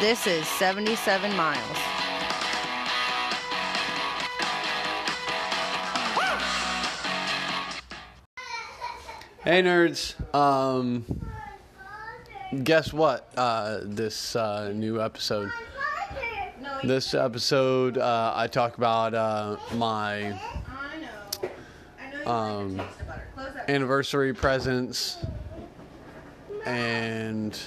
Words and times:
This 0.00 0.28
is 0.28 0.46
77 0.46 1.34
miles. 1.34 1.58
Hey 9.42 9.60
nerds. 9.60 10.14
Um 10.32 11.04
guess 12.62 12.92
what? 12.92 13.32
Uh 13.36 13.80
this 13.82 14.36
uh 14.36 14.70
new 14.72 15.02
episode. 15.02 15.50
This 16.84 17.14
episode 17.14 17.98
uh 17.98 18.32
I 18.36 18.46
talk 18.46 18.78
about 18.78 19.14
uh 19.14 19.56
my 19.74 20.40
um 22.24 22.80
anniversary 23.66 24.32
presents 24.32 25.16
and 26.64 27.58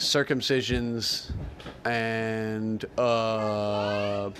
circumcisions 0.00 1.30
and 1.84 2.84
uh 2.98 4.30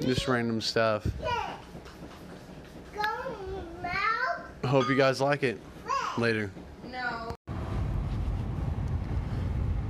just 0.00 0.26
random 0.26 0.60
stuff. 0.60 1.06
Hope 4.64 4.88
you 4.88 4.96
guys 4.96 5.20
like 5.20 5.42
it. 5.42 5.60
Later. 6.16 6.50
No. 6.90 7.34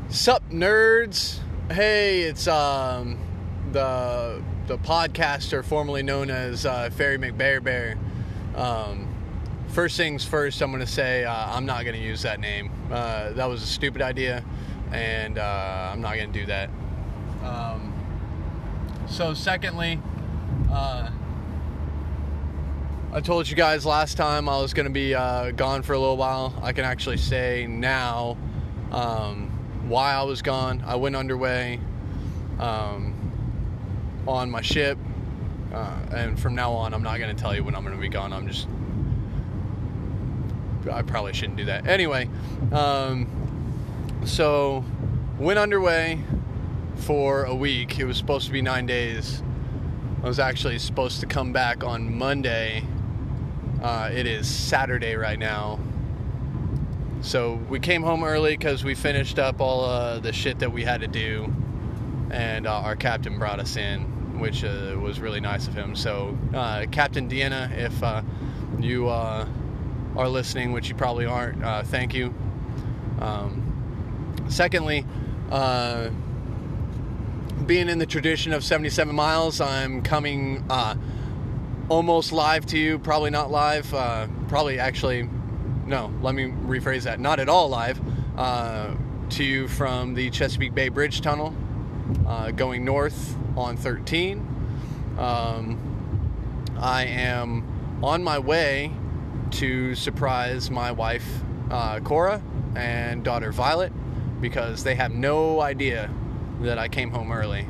Sup 0.09 0.43
nerds? 0.51 1.39
Hey, 1.71 2.23
it's 2.23 2.49
um 2.49 3.19
the 3.73 4.43
the 4.67 4.79
podcaster 4.79 5.65
formerly 5.65 6.03
known 6.03 6.29
as 6.29 6.67
uh, 6.67 6.91
Fairy 6.91 7.19
McBear 7.19 7.63
Um, 8.57 9.14
first 9.75 9.97
things 9.97 10.25
first, 10.25 10.63
I'm 10.63 10.71
gonna 10.71 10.87
say 10.87 11.25
uh, 11.25 11.35
I'm 11.35 11.67
not 11.67 11.85
gonna 11.85 11.99
use 11.99 12.23
that 12.23 12.39
name. 12.39 12.71
Uh, 12.91 13.33
that 13.33 13.47
was 13.47 13.63
a 13.63 13.67
stupid 13.67 14.01
idea, 14.03 14.45
and 14.93 15.37
uh, 15.37 15.91
I'm 15.93 16.01
not 16.01 16.17
gonna 16.17 16.33
do 16.33 16.47
that. 16.47 16.71
Um, 17.43 17.93
so 19.09 19.35
secondly, 19.35 20.01
uh, 20.71 21.11
I 23.13 23.21
told 23.21 23.49
you 23.51 23.57
guys 23.57 23.85
last 23.85 24.17
time 24.17 24.49
I 24.49 24.61
was 24.61 24.75
going 24.75 24.87
to 24.87 24.93
be 24.93 25.15
uh, 25.15 25.53
gone 25.53 25.83
for 25.83 25.93
a 25.93 25.99
little 25.99 26.17
while. 26.17 26.53
I 26.63 26.73
can 26.73 26.85
actually 26.85 27.19
say 27.19 27.65
now 27.69 28.37
um, 28.91 29.51
why 29.87 30.15
I 30.15 30.23
was 30.25 30.43
gone. 30.43 30.83
I 30.85 30.97
went 30.97 31.15
underway 31.15 31.79
um, 32.59 33.15
on 34.27 34.51
my 34.51 34.63
ship, 34.63 34.99
uh, 35.73 35.97
and 36.13 36.41
from 36.41 36.57
now 36.57 36.73
on, 36.73 36.93
I'm 36.93 37.05
not 37.05 37.19
going 37.19 37.35
to 37.35 37.41
tell 37.41 37.55
you 37.55 37.63
when 37.63 37.77
I'm 37.77 37.85
going 37.85 37.95
to 37.95 38.01
be 38.01 38.09
gone. 38.09 38.33
I'm 38.33 38.49
just. 38.49 38.67
I 40.91 41.03
probably 41.03 41.33
shouldn't 41.33 41.57
do 41.57 41.65
that. 41.67 41.87
Anyway, 41.87 42.29
um, 42.73 43.27
so 44.25 44.85
went 45.39 45.59
underway 45.59 46.21
for 46.97 47.45
a 47.45 47.55
week. 47.55 47.99
It 47.99 48.05
was 48.05 48.17
supposed 48.17 48.47
to 48.47 48.53
be 48.53 48.63
nine 48.63 48.87
days. 48.87 49.43
I 50.23 50.27
was 50.27 50.39
actually 50.39 50.79
supposed 50.79 51.21
to 51.21 51.27
come 51.27 51.53
back 51.53 51.85
on 51.85 52.17
Monday 52.17 52.85
uh, 53.85 54.09
it 54.11 54.27
is 54.27 54.49
Saturday 54.49 55.15
right 55.15 55.39
now. 55.39 55.79
So 57.21 57.61
we 57.69 57.79
came 57.81 58.03
home 58.03 58.25
early 58.25 58.57
because 58.57 58.83
we 58.83 58.95
finished 58.95 59.39
up 59.39 59.61
all 59.61 59.85
uh, 59.85 60.21
the 60.21 60.33
shit 60.33 60.59
that 60.61 60.73
we 60.73 60.83
had 60.83 61.03
to 61.03 61.07
do, 61.07 61.53
and 62.31 62.67
uh, 62.67 62.81
our 62.81 62.97
captain 62.97 63.39
brought 63.39 63.61
us 63.61 63.77
in, 63.77 64.39
which 64.39 64.65
uh, 64.65 64.97
was 64.99 65.21
really 65.21 65.41
nice 65.41 65.69
of 65.69 65.75
him. 65.75 65.95
So, 65.95 66.37
uh, 66.55 66.87
Captain 66.91 67.29
Deanna, 67.29 67.71
if 67.77 68.03
uh, 68.03 68.23
you 68.81 69.09
are 70.17 70.29
listening, 70.29 70.73
which 70.73 70.89
you 70.89 70.95
probably 70.95 71.27
aren't, 71.27 71.87
thank 71.87 72.15
you. 72.15 72.35
Um, 73.21 74.45
secondly, 74.49 75.07
being 77.67 77.89
in 77.89 77.99
the 77.99 78.07
tradition 78.07 78.53
of 78.53 78.65
77 78.65 79.15
miles, 79.15 79.61
I'm 79.61 80.03
coming 80.03 80.65
almost 81.89 82.33
live 82.33 82.67
to 82.67 82.79
you. 82.79 82.99
Probably 82.99 83.31
not 83.31 83.51
live. 83.51 83.93
Uh, 83.93 84.27
probably 84.49 84.79
actually, 84.79 85.29
no. 85.87 86.13
Let 86.23 86.35
me 86.35 86.47
rephrase 86.67 87.03
that. 87.03 87.21
Not 87.21 87.41
at 87.41 87.49
all 87.49 87.69
live 87.69 88.01
uh, 88.37 88.95
to 89.31 89.45
you 89.45 89.69
from 89.69 90.15
the 90.15 90.31
Chesapeake 90.31 90.75
Bay 90.75 90.89
Bridge 90.89 91.21
Tunnel, 91.21 91.55
uh, 92.27 92.51
going 92.51 92.85
north 92.85 93.37
on 93.57 93.77
13. 93.77 94.39
Um, 95.19 95.79
I 96.79 97.05
am 97.05 98.01
on 98.03 98.23
my 98.23 98.39
way 98.39 98.93
to 99.53 99.95
surprise 99.95 100.71
my 100.71 100.93
wife 100.93 101.27
uh, 101.71 102.01
Cora 102.01 102.43
and 102.77 103.25
daughter 103.25 103.53
Violet 103.53 103.93
because 104.41 104.85
they 104.85 104.95
have 104.95 105.13
no 105.13 105.61
idea 105.61 106.11
that 106.61 106.79
I 106.79 106.89
came 106.89 107.11
home 107.11 107.33
early. 107.33 107.67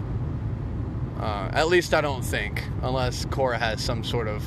Uh, 1.18 1.48
at 1.52 1.68
least 1.68 1.94
I 1.94 2.00
don't 2.00 2.24
think, 2.24 2.64
unless 2.82 3.24
Cora 3.26 3.58
has 3.58 3.82
some 3.82 4.02
sort 4.02 4.28
of 4.28 4.44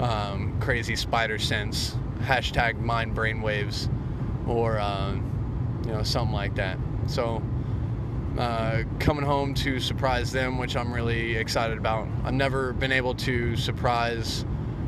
um, 0.00 0.58
crazy 0.60 0.96
spider 0.96 1.38
sense, 1.38 1.96
hashtag 2.20 2.80
mind 2.80 3.14
brainwaves, 3.14 3.88
or 4.48 4.78
uh, 4.78 5.12
you 5.12 5.92
know 5.92 6.02
something 6.02 6.34
like 6.34 6.54
that. 6.56 6.78
So 7.06 7.42
uh, 8.38 8.84
coming 8.98 9.24
home 9.24 9.54
to 9.54 9.78
surprise 9.80 10.32
them, 10.32 10.58
which 10.58 10.76
I'm 10.76 10.92
really 10.92 11.36
excited 11.36 11.76
about. 11.76 12.08
I've 12.24 12.34
never 12.34 12.72
been 12.72 12.92
able 12.92 13.14
to 13.16 13.56
surprise 13.56 14.44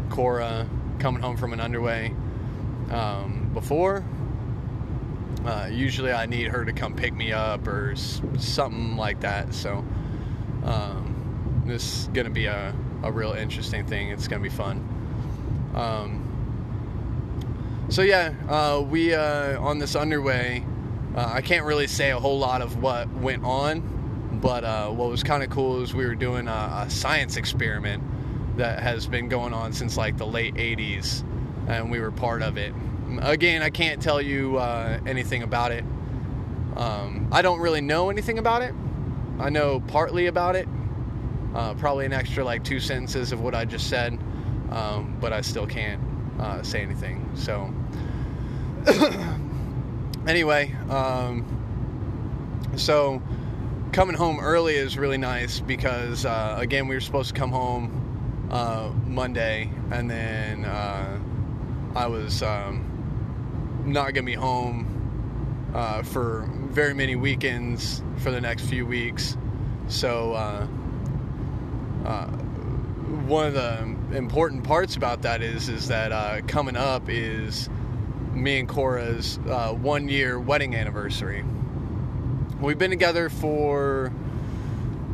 Cora 0.09 0.67
coming 0.99 1.23
home 1.23 1.37
from 1.37 1.53
an 1.53 1.61
underway 1.61 2.15
um, 2.91 3.51
before. 3.53 4.05
Uh, 5.45 5.69
usually, 5.71 6.13
I 6.13 6.27
need 6.27 6.49
her 6.49 6.65
to 6.65 6.73
come 6.73 6.95
pick 6.95 7.15
me 7.15 7.33
up 7.33 7.67
or 7.67 7.95
something 7.97 8.97
like 8.97 9.21
that. 9.21 9.53
So 9.55 9.85
um, 10.65 11.63
this 11.67 12.03
is 12.03 12.09
going 12.09 12.27
to 12.27 12.33
be 12.33 12.47
a, 12.47 12.75
a 13.03 13.11
real 13.11 13.33
interesting 13.33 13.85
thing. 13.87 14.11
It's 14.11 14.29
going 14.29 14.43
to 14.43 14.49
be 14.49 14.55
fun. 14.55 14.89
Um, 15.75 16.33
so 17.89 18.03
yeah, 18.03 18.35
uh, 18.49 18.81
we 18.81 19.15
uh, 19.15 19.61
on 19.61 19.79
this 19.79 19.97
underway. 19.97 20.65
Uh, 21.15 21.31
I 21.35 21.43
can't 21.43 21.67
really 21.67 21.87
say 21.87 22.11
a 22.11 22.19
whole 22.19 22.39
lot 22.39 22.63
of 22.63 22.81
what 22.83 23.07
went 23.13 23.45
on, 23.45 24.39
but 24.41 24.65
uh, 24.65 24.89
what 24.89 25.11
was 25.11 25.23
kind 25.23 25.43
of 25.43 25.51
cool 25.51 25.83
is 25.83 25.93
we 25.93 26.07
were 26.07 26.15
doing 26.15 26.49
a, 26.49 26.85
a, 26.87 26.91
science 26.91 27.37
experiment 27.37 28.03
that 28.57 28.81
has 28.81 29.07
been 29.07 29.29
going 29.29 29.53
on 29.53 29.73
since 29.73 29.97
like 29.97 30.17
the 30.17 30.27
late 30.27 30.55
80s, 30.55 31.25
and 31.69 31.91
we 31.91 32.01
were 32.01 32.11
part 32.11 32.43
of 32.43 32.57
it. 32.57 32.75
Again, 33.21 33.63
I 33.63 33.71
can't 33.71 34.01
tell 34.01 34.21
you 34.21 34.59
uh, 34.59 34.99
anything 35.07 35.43
about 35.43 35.73
it. 35.73 35.85
Um, 36.77 37.29
I 37.33 37.43
don't 37.43 37.61
really 37.61 37.83
know 37.83 38.09
anything 38.11 38.39
about 38.39 38.63
it, 38.63 38.75
I 39.39 39.51
know 39.51 39.81
partly 39.81 40.27
about 40.27 40.57
it, 40.57 40.69
uh, 41.55 41.75
probably 41.75 42.07
an 42.07 42.13
extra 42.13 42.45
like 42.45 42.65
two 42.65 42.81
sentences 42.81 43.33
of 43.33 43.41
what 43.41 43.55
I 43.55 43.65
just 43.65 43.89
said, 43.89 44.19
um, 44.71 45.17
but 45.21 45.33
I 45.33 45.41
still 45.41 45.67
can't 45.67 46.01
uh, 46.39 46.63
say 46.63 46.81
anything. 46.83 47.29
So, 47.35 47.75
anyway, 50.27 50.75
um, 50.89 51.45
so 52.77 53.23
coming 53.93 54.17
home 54.17 54.41
early 54.41 54.75
is 54.75 54.97
really 54.97 55.19
nice 55.19 55.61
because 55.61 56.25
uh, 56.25 56.57
again 56.59 56.89
we 56.89 56.95
were 56.95 57.01
supposed 57.01 57.35
to 57.35 57.39
come 57.39 57.51
home 57.51 58.02
uh, 58.53 58.91
Monday, 59.07 59.71
and 59.91 60.11
then 60.11 60.65
uh, 60.65 61.19
I 61.97 62.07
was 62.07 62.43
um, 62.43 63.83
not 63.87 64.13
gonna 64.13 64.27
be 64.27 64.35
home 64.35 65.71
uh, 65.75 66.03
for 66.03 66.49
very 66.69 66.95
many 66.95 67.17
weekends 67.17 68.03
for 68.19 68.31
the 68.31 68.41
next 68.41 68.67
few 68.67 68.85
weeks. 68.85 69.37
So, 69.89 70.35
uh, 70.35 70.67
uh, 72.05 72.27
one 73.27 73.47
of 73.47 73.55
the 73.55 74.17
important 74.17 74.65
parts 74.65 74.97
about 74.97 75.23
that 75.23 75.43
is 75.43 75.69
is 75.69 75.89
that 75.89 76.13
uh, 76.13 76.43
coming 76.47 76.77
up 76.77 77.09
is 77.09 77.71
me 78.33 78.59
and 78.59 78.69
Cora's 78.69 79.39
one 79.39 80.09
year 80.09 80.39
wedding 80.39 80.75
anniversary. 80.75 81.45
We've 82.61 82.79
been 82.79 82.91
together 82.91 83.29
for 83.29 84.13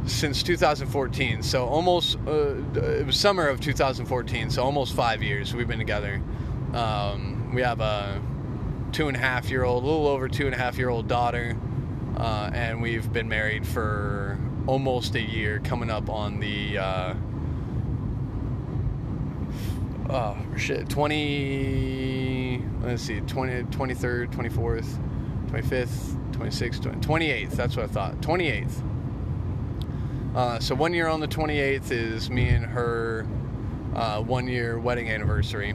since 0.09 0.43
2014, 0.43 1.43
so 1.43 1.67
almost 1.67 2.19
uh, 2.27 2.57
it 2.75 3.07
was 3.07 3.19
summer 3.19 3.47
of 3.49 3.61
2014, 3.61 4.51
so 4.51 4.63
almost 4.63 4.95
five 4.95 5.23
years 5.23 5.55
we've 5.55 5.69
been 5.69 5.79
together. 5.79 6.21
Um, 6.73 7.53
we 7.55 7.63
have 7.63 7.81
a 7.81 8.21
two 8.93 9.09
and 9.09 9.17
a 9.17 9.21
half 9.21 9.51
year 9.51 9.65
old, 9.65 9.85
a 9.85 9.87
little 9.87 10.07
over 10.07 10.29
two 10.29 10.47
and 10.47 10.55
a 10.55 10.59
half 10.59 10.79
year 10.79 10.89
old 10.89 11.09
daughter, 11.09 11.57
uh, 12.17 12.51
and 12.53 12.81
we've 12.83 13.13
been 13.13 13.29
married 13.29 13.67
for 13.67 14.39
almost 14.67 15.15
a 15.15 15.21
year, 15.21 15.61
coming 15.61 15.91
up 15.91 16.09
on 16.09 16.41
the 16.41 16.79
uh, 16.79 17.15
oh 20.11 20.37
shit 20.57 20.89
20 20.89 22.63
let's 22.81 23.03
see 23.03 23.21
20 23.21 23.65
23rd 23.65 24.33
24th 24.33 24.87
25th 25.51 26.33
26th 26.33 27.01
28th 27.03 27.51
that's 27.51 27.77
what 27.77 27.85
i 27.85 27.87
thought 27.87 28.19
28th 28.23 28.83
uh, 30.35 30.59
so 30.59 30.75
one 30.75 30.93
year 30.93 31.09
on 31.09 31.21
the 31.21 31.29
28th 31.29 31.91
is 31.91 32.31
me 32.31 32.49
and 32.49 32.65
her 32.65 33.27
uh, 33.95 34.21
one 34.21 34.47
year 34.47 34.79
wedding 34.79 35.11
anniversary. 35.11 35.75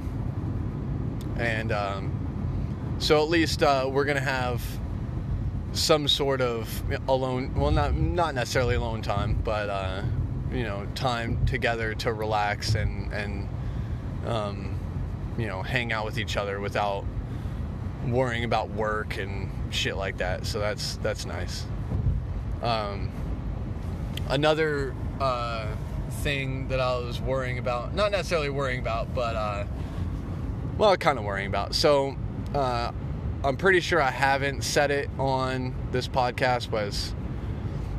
And 1.37 1.71
um, 1.71 2.95
so 2.99 3.21
at 3.23 3.29
least 3.29 3.63
uh, 3.63 3.89
we're 3.91 4.05
gonna 4.05 4.19
have 4.19 4.63
some 5.71 6.07
sort 6.07 6.39
of 6.39 6.83
alone 7.09 7.51
well 7.55 7.71
not 7.71 7.95
not 7.95 8.35
necessarily 8.35 8.75
alone 8.75 9.01
time 9.01 9.33
but 9.43 9.69
uh, 9.71 10.03
you 10.51 10.61
know 10.61 10.85
time 10.93 11.43
together 11.47 11.95
to 11.95 12.13
relax 12.13 12.75
and 12.75 13.11
and 13.11 13.49
um, 14.27 14.77
you 15.35 15.47
know 15.47 15.63
hang 15.63 15.91
out 15.91 16.05
with 16.05 16.19
each 16.19 16.37
other 16.37 16.59
without 16.59 17.03
worrying 18.07 18.43
about 18.43 18.69
work 18.69 19.17
and 19.17 19.49
shit 19.69 19.97
like 19.97 20.17
that. 20.17 20.45
So 20.45 20.59
that's 20.59 20.97
that's 20.97 21.25
nice. 21.25 21.65
Um, 22.61 23.11
another 24.29 24.95
uh, 25.19 25.67
thing 26.21 26.67
that 26.69 26.79
I 26.79 26.97
was 26.97 27.19
worrying 27.19 27.57
about 27.57 27.93
not 27.93 28.11
necessarily 28.11 28.49
worrying 28.49 28.79
about 28.79 29.13
but 29.13 29.35
uh, 29.35 29.65
well 30.77 30.95
kind 30.97 31.17
of 31.17 31.25
worrying 31.25 31.47
about 31.47 31.75
so 31.75 32.15
uh, 32.53 32.91
I'm 33.45 33.57
pretty 33.57 33.81
sure 33.81 34.01
I 34.01 34.09
haven't 34.09 34.63
said 34.63 34.89
it 34.89 35.09
on 35.19 35.75
this 35.91 36.07
podcast, 36.07 36.71
but 36.71 36.87
it's 36.87 37.13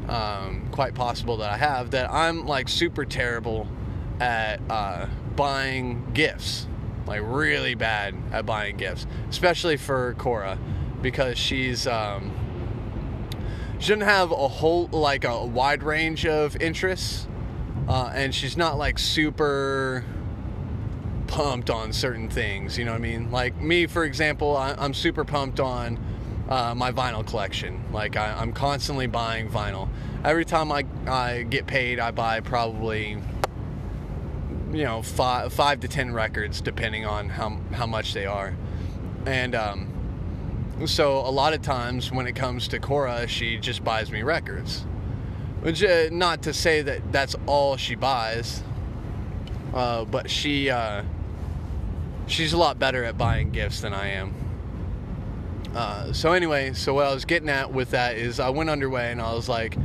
um, 0.09 0.69
quite 0.71 0.94
possible 0.94 1.37
that 1.38 1.50
I 1.50 1.59
have. 1.59 1.91
That 1.91 2.11
I'm 2.11 2.47
like 2.47 2.69
super 2.69 3.05
terrible 3.05 3.69
at 4.21 4.61
uh, 4.71 5.06
buying 5.37 6.11
gifts, 6.15 6.67
like 7.06 7.21
really 7.23 7.75
bad 7.75 8.15
at 8.32 8.47
buying 8.47 8.79
gifts, 8.79 9.06
especially 9.29 9.76
for 9.76 10.15
Cora, 10.15 10.59
because 11.03 11.37
she's 11.37 11.87
um, 11.87 12.32
doesn't 13.89 14.01
have 14.01 14.33
a 14.33 14.49
whole 14.49 14.87
like 14.87 15.25
a 15.25 15.45
wide 15.45 15.83
range 15.83 16.25
of 16.25 16.57
interests, 16.57 17.29
uh, 17.87 18.11
and 18.15 18.35
she's 18.35 18.57
not 18.57 18.79
like 18.79 18.99
super 18.99 20.05
pumped 21.27 21.69
on 21.69 21.93
certain 21.93 22.31
things. 22.31 22.79
You 22.79 22.87
know 22.87 22.93
what 22.93 22.99
I 22.99 23.03
mean? 23.03 23.31
Like 23.31 23.61
me, 23.61 23.87
for 23.87 24.05
example, 24.05 24.57
I, 24.57 24.75
am 24.83 24.95
super 24.95 25.25
pumped 25.25 25.61
on 25.61 25.99
uh, 26.49 26.75
my 26.75 26.93
vinyl 26.93 27.27
collection. 27.27 27.85
Like 27.93 28.17
I, 28.17 28.43
am 28.43 28.55
constantly 28.55 29.07
buying 29.07 29.51
vinyl. 29.51 29.91
Every 30.25 30.47
time 30.47 30.73
I, 30.73 30.87
I 31.07 31.43
get 31.43 31.67
paid, 31.67 32.01
I 32.01 32.11
buy 32.11 32.41
probably 32.41 33.19
you 34.73 34.85
know 34.85 35.03
five 35.03 35.53
five 35.53 35.81
to 35.81 35.89
ten 35.89 36.15
records, 36.15 36.63
depending 36.63 37.05
on 37.05 37.29
how 37.29 37.61
how 37.73 37.87
much 37.87 38.15
they 38.15 38.25
are. 38.25 38.57
And 39.27 39.55
um, 39.55 39.94
so 40.87 41.19
a 41.19 41.31
lot 41.31 41.53
of 41.55 41.62
times 41.62 42.11
when 42.11 42.26
it 42.26 42.35
comes 42.35 42.69
to 42.69 42.79
Cora, 42.79 43.26
she 43.29 43.59
just 43.59 43.85
buys 43.85 44.11
me 44.11 44.23
records. 44.23 44.85
Which, 45.61 45.82
uh, 45.82 46.09
not 46.11 46.43
to 46.43 46.53
say 46.53 46.82
that 46.82 47.11
that's 47.11 47.35
all 47.47 47.76
she 47.76 47.94
buys, 47.94 48.62
uh, 49.73 50.05
but 50.05 50.31
she 50.31 50.69
uh, 50.69 51.05
she's 52.26 52.53
a 52.53 52.59
lot 52.59 52.79
better 52.79 53.05
at 53.05 53.17
buying 53.17 53.50
gifts 53.50 53.81
than 53.81 53.94
I 53.94 54.09
am. 54.09 54.35
Uh, 55.75 56.12
so 56.12 56.32
anyway, 56.32 56.73
so 56.75 56.94
what 56.94 57.06
I 57.06 57.15
was 57.15 57.25
getting 57.25 57.49
at 57.49 57.73
with 57.73 57.91
that 57.91 58.17
is 58.17 58.38
I 58.38 58.50
went 58.50 58.71
underway 58.71 59.11
and 59.11 59.21
I 59.21 59.32
was 59.32 59.49
like, 59.49 59.76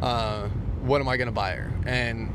uh, 0.00 0.48
what 0.80 1.00
am 1.00 1.08
I 1.08 1.16
gonna 1.16 1.30
buy 1.30 1.52
her? 1.52 1.72
And 1.84 2.32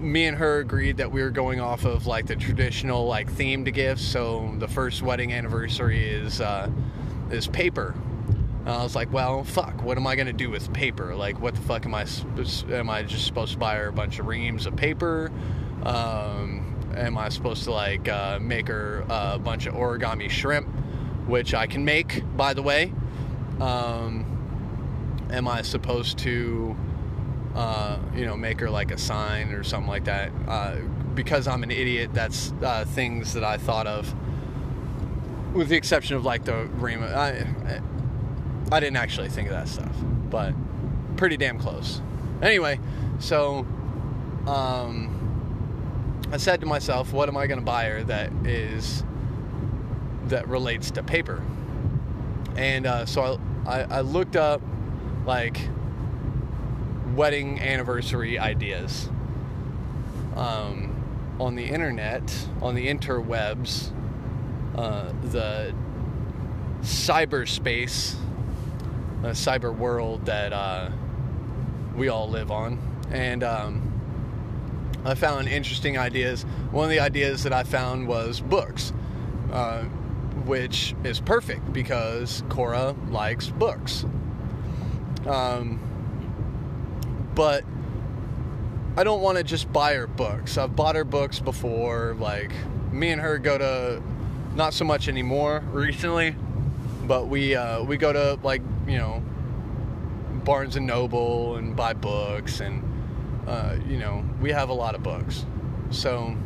me 0.00 0.26
and 0.26 0.36
her 0.36 0.58
agreed 0.58 0.96
that 0.96 1.12
we 1.12 1.22
were 1.22 1.30
going 1.30 1.60
off 1.60 1.84
of 1.84 2.06
like 2.06 2.26
the 2.26 2.36
traditional 2.36 3.06
like 3.06 3.30
themed 3.30 3.72
gifts. 3.72 4.02
So 4.02 4.54
the 4.58 4.68
first 4.68 5.02
wedding 5.02 5.32
anniversary 5.32 6.06
is 6.08 6.40
uh, 6.40 6.70
is 7.30 7.46
paper. 7.46 7.94
And 8.60 8.68
I 8.68 8.82
was 8.82 8.94
like, 8.94 9.12
well, 9.12 9.42
fuck. 9.44 9.82
What 9.82 9.96
am 9.96 10.06
I 10.06 10.16
gonna 10.16 10.32
do 10.32 10.50
with 10.50 10.72
paper? 10.72 11.14
Like, 11.14 11.40
what 11.40 11.54
the 11.54 11.60
fuck 11.62 11.86
am 11.86 11.94
I? 11.94 12.06
Am 12.70 12.90
I 12.90 13.02
just 13.02 13.26
supposed 13.26 13.52
to 13.52 13.58
buy 13.58 13.76
her 13.76 13.88
a 13.88 13.92
bunch 13.92 14.18
of 14.18 14.26
reams 14.26 14.66
of 14.66 14.76
paper? 14.76 15.32
Um, 15.82 16.70
am 16.94 17.16
I 17.16 17.28
supposed 17.28 17.64
to 17.64 17.72
like 17.72 18.08
uh, 18.08 18.38
make 18.40 18.68
her 18.68 19.04
a 19.08 19.38
bunch 19.38 19.66
of 19.66 19.74
origami 19.74 20.28
shrimp, 20.28 20.68
which 21.26 21.54
I 21.54 21.66
can 21.66 21.84
make, 21.84 22.22
by 22.36 22.54
the 22.54 22.62
way? 22.62 22.92
Um, 23.60 25.28
am 25.30 25.48
I 25.48 25.62
supposed 25.62 26.18
to, 26.20 26.76
uh, 27.54 27.98
you 28.14 28.26
know, 28.26 28.36
make 28.36 28.60
her 28.60 28.70
like 28.70 28.90
a 28.90 28.98
sign 28.98 29.52
or 29.52 29.62
something 29.62 29.88
like 29.88 30.04
that? 30.04 30.32
Uh, 30.46 30.76
because 31.14 31.46
I'm 31.46 31.62
an 31.62 31.70
idiot, 31.70 32.10
that's 32.12 32.52
uh, 32.62 32.84
things 32.84 33.34
that 33.34 33.44
I 33.44 33.56
thought 33.56 33.86
of, 33.86 34.14
with 35.52 35.68
the 35.68 35.76
exception 35.76 36.16
of 36.16 36.24
like 36.24 36.44
the 36.44 36.66
Rima. 36.66 37.06
I, 37.06 37.80
I 38.72 38.80
didn't 38.80 38.96
actually 38.96 39.28
think 39.28 39.48
of 39.48 39.54
that 39.54 39.68
stuff, 39.68 39.94
but 40.30 40.54
pretty 41.16 41.36
damn 41.36 41.58
close. 41.58 42.00
Anyway, 42.42 42.78
so. 43.18 43.66
Um, 44.46 45.20
I 46.32 46.36
said 46.36 46.60
to 46.60 46.66
myself, 46.66 47.12
what 47.12 47.28
am 47.28 47.36
I 47.36 47.48
going 47.48 47.58
to 47.58 47.66
buy 47.66 47.86
her 47.86 48.04
that 48.04 48.30
is 48.44 49.02
that 50.26 50.46
relates 50.46 50.92
to 50.92 51.02
paper? 51.02 51.42
And 52.54 52.86
uh, 52.86 53.04
so 53.04 53.40
I, 53.66 53.82
I, 53.82 54.00
looked 54.02 54.36
up 54.36 54.62
like 55.26 55.58
wedding 57.14 57.58
anniversary 57.60 58.38
ideas 58.38 59.08
um, 60.36 60.94
on 61.40 61.56
the 61.56 61.64
internet, 61.64 62.32
on 62.62 62.76
the 62.76 62.86
interwebs, 62.86 63.90
uh, 64.80 65.12
the 65.22 65.74
cyberspace, 66.80 68.14
the 69.22 69.28
cyber 69.28 69.74
world 69.74 70.26
that 70.26 70.52
uh, 70.52 70.90
we 71.94 72.08
all 72.08 72.28
live 72.28 72.50
on, 72.50 72.78
and. 73.10 73.42
Um, 73.42 73.86
I 75.04 75.14
found 75.14 75.48
interesting 75.48 75.96
ideas. 75.96 76.42
One 76.72 76.84
of 76.84 76.90
the 76.90 77.00
ideas 77.00 77.44
that 77.44 77.54
I 77.54 77.62
found 77.62 78.06
was 78.06 78.40
books, 78.40 78.92
uh, 79.50 79.84
which 80.44 80.94
is 81.04 81.20
perfect 81.20 81.72
because 81.72 82.42
Cora 82.50 82.94
likes 83.08 83.48
books. 83.48 84.04
Um, 85.26 85.80
but 87.34 87.64
I 88.96 89.04
don't 89.04 89.22
want 89.22 89.38
to 89.38 89.44
just 89.44 89.72
buy 89.72 89.94
her 89.94 90.06
books. 90.06 90.58
I've 90.58 90.76
bought 90.76 90.96
her 90.96 91.04
books 91.04 91.40
before. 91.40 92.14
Like 92.18 92.52
me 92.92 93.10
and 93.10 93.20
her 93.20 93.38
go 93.38 93.56
to, 93.56 94.02
not 94.60 94.74
so 94.74 94.84
much 94.84 95.08
anymore 95.08 95.64
recently, 95.72 96.36
but 97.04 97.28
we 97.28 97.54
uh, 97.54 97.82
we 97.82 97.96
go 97.96 98.12
to 98.12 98.38
like 98.42 98.60
you 98.86 98.98
know 98.98 99.22
Barnes 100.44 100.76
and 100.76 100.86
Noble 100.86 101.56
and 101.56 101.74
buy 101.74 101.94
books 101.94 102.60
and 102.60 102.84
uh, 103.46 103.76
you 103.88 103.96
know, 103.98 104.22
we 104.38 104.50
have 104.50 104.68
a 104.68 104.72
lot 104.74 104.94
of 104.94 105.02
books. 105.02 105.46
So 105.90 106.36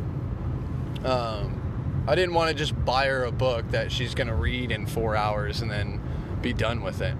um, 1.03 2.05
I 2.07 2.15
didn't 2.15 2.33
want 2.33 2.51
to 2.51 2.55
just 2.55 2.73
buy 2.85 3.07
her 3.07 3.25
a 3.25 3.33
book 3.33 3.69
that 3.71 3.91
she's 3.91 4.15
going 4.15 4.27
to 4.27 4.33
read 4.33 4.71
in 4.71 4.85
four 4.85 5.17
hours 5.17 5.61
and 5.61 5.69
then 5.69 6.01
be 6.41 6.53
done 6.53 6.81
with 6.81 7.01
it. 7.01 7.15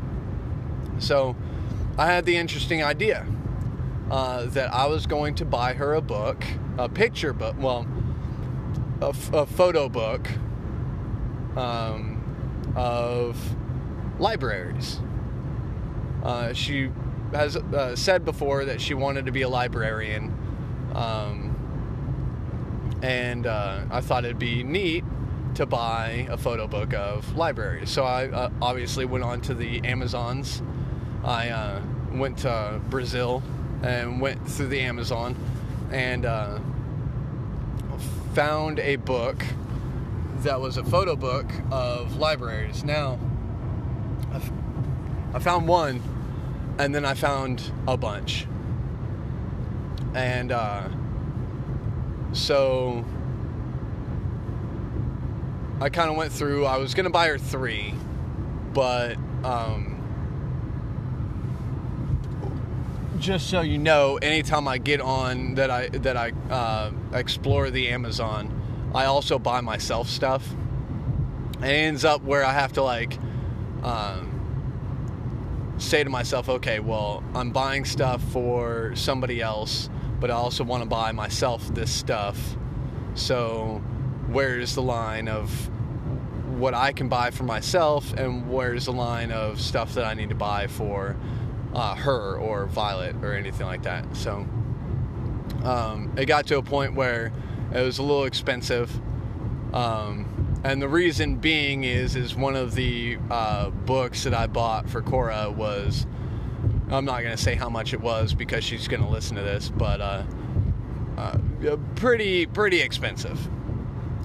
So 0.99 1.35
I 1.97 2.05
had 2.07 2.25
the 2.25 2.37
interesting 2.37 2.83
idea 2.83 3.27
uh, 4.09 4.45
that 4.45 4.73
I 4.73 4.87
was 4.87 5.07
going 5.07 5.35
to 5.35 5.45
buy 5.45 5.73
her 5.73 5.93
a 5.93 6.01
book, 6.01 6.45
a 6.77 6.87
picture 6.87 7.33
book, 7.33 7.57
well, 7.59 7.85
a, 9.01 9.13
photo 9.45 9.89
book 9.89 10.29
um, 11.55 12.73
of 12.75 13.37
libraries. 14.19 14.99
Uh, 16.23 16.53
she 16.53 16.89
has 17.33 17.55
uh, 17.57 17.95
said 17.95 18.25
before 18.25 18.65
that 18.65 18.81
she 18.81 18.93
wanted 18.93 19.25
to 19.25 19.31
be 19.31 19.43
a 19.43 19.49
librarian. 19.49 20.33
Um, 20.93 21.55
and 23.01 23.45
uh, 23.45 23.81
I 23.91 24.01
thought 24.01 24.25
it'd 24.25 24.39
be 24.39 24.63
neat 24.63 25.03
to 25.55 25.65
buy 25.65 26.27
a 26.29 26.37
photo 26.37 26.67
book 26.67 26.93
of 26.93 27.35
libraries. 27.35 27.89
So 27.89 28.03
I 28.03 28.27
uh, 28.27 28.49
obviously 28.61 29.05
went 29.05 29.23
on 29.23 29.41
to 29.41 29.53
the 29.53 29.83
Amazons. 29.85 30.61
I 31.23 31.49
uh, 31.49 31.81
went 32.13 32.39
to 32.39 32.81
Brazil 32.89 33.41
and 33.83 34.19
went 34.19 34.47
through 34.47 34.67
the 34.67 34.81
Amazon 34.81 35.35
and 35.91 36.25
uh, 36.25 36.59
found 38.33 38.79
a 38.79 38.95
book 38.97 39.43
that 40.45 40.61
was 40.61 40.77
a 40.77 40.83
photo 40.83 41.15
book 41.15 41.51
of 41.71 42.17
libraries. 42.17 42.83
Now, 42.83 43.19
I 45.33 45.39
found 45.39 45.67
one 45.67 46.03
and 46.77 46.93
then 46.93 47.03
I 47.03 47.15
found 47.15 47.71
a 47.87 47.97
bunch. 47.97 48.45
And 50.13 50.51
uh, 50.51 50.87
so 52.31 53.03
I 55.81 55.89
kind 55.89 56.11
of 56.11 56.15
went 56.15 56.31
through. 56.31 56.65
I 56.65 56.77
was 56.77 56.93
gonna 56.93 57.09
buy 57.09 57.27
her 57.27 57.39
three, 57.39 57.95
but 58.71 59.17
um, 59.43 59.99
just 63.17 63.49
so 63.49 63.61
you 63.61 63.79
know, 63.79 64.17
anytime 64.17 64.67
I 64.67 64.77
get 64.77 65.01
on 65.01 65.55
that 65.55 65.71
I 65.71 65.89
that 65.89 66.15
I 66.15 66.33
uh, 66.51 66.91
explore 67.13 67.71
the 67.71 67.89
Amazon, 67.89 68.61
I 68.95 69.05
also 69.05 69.37
buy 69.37 69.61
myself 69.61 70.09
stuff. 70.09 70.47
It 71.59 71.65
ends 71.65 72.05
up 72.05 72.23
where 72.23 72.43
I 72.43 72.53
have 72.53 72.73
to 72.73 72.83
like. 72.83 73.17
Um, 73.83 74.31
say 75.77 76.03
to 76.03 76.09
myself, 76.09 76.47
okay, 76.47 76.79
well, 76.79 77.23
I'm 77.35 77.51
buying 77.51 77.83
stuff 77.85 78.23
for 78.31 78.95
somebody 78.95 79.41
else, 79.41 79.89
but 80.19 80.31
I 80.31 80.35
also 80.35 80.63
want 80.63 80.83
to 80.83 80.89
buy 80.89 81.11
myself 81.11 81.67
this 81.75 81.91
stuff. 81.91 82.55
So, 83.13 83.83
where's 84.27 84.73
the 84.73 84.81
line 84.81 85.27
of 85.27 85.69
what 86.57 86.73
I 86.73 86.93
can 86.93 87.09
buy 87.09 87.31
for 87.31 87.43
myself 87.43 88.13
and 88.13 88.49
where's 88.49 88.85
the 88.85 88.93
line 88.93 89.31
of 89.31 89.59
stuff 89.59 89.93
that 89.95 90.05
I 90.05 90.13
need 90.13 90.29
to 90.29 90.35
buy 90.35 90.67
for 90.67 91.15
uh, 91.73 91.95
her 91.95 92.37
or 92.37 92.65
Violet 92.67 93.15
or 93.21 93.33
anything 93.33 93.65
like 93.65 93.83
that. 93.83 94.15
So 94.15 94.47
um, 95.63 96.13
it 96.17 96.25
got 96.25 96.47
to 96.47 96.57
a 96.57 96.63
point 96.63 96.95
where 96.95 97.33
it 97.73 97.81
was 97.81 97.97
a 97.97 98.03
little 98.03 98.25
expensive. 98.25 98.91
Um, 99.73 100.59
and 100.63 100.81
the 100.81 100.87
reason 100.87 101.35
being 101.35 101.83
is 101.83 102.15
is 102.15 102.35
one 102.35 102.55
of 102.55 102.75
the 102.75 103.17
uh, 103.29 103.69
books 103.69 104.23
that 104.23 104.33
I 104.33 104.47
bought 104.47 104.89
for 104.89 105.01
Cora 105.01 105.51
was 105.51 106.07
I'm 106.89 107.05
not 107.05 107.23
gonna 107.23 107.37
say 107.37 107.55
how 107.55 107.69
much 107.69 107.93
it 107.93 108.01
was 108.01 108.33
because 108.33 108.63
she's 108.63 108.87
gonna 108.87 109.09
listen 109.09 109.35
to 109.35 109.41
this, 109.41 109.69
but 109.69 110.01
uh, 110.01 110.23
uh, 111.17 111.37
pretty 111.95 112.45
pretty 112.45 112.81
expensive. 112.81 113.37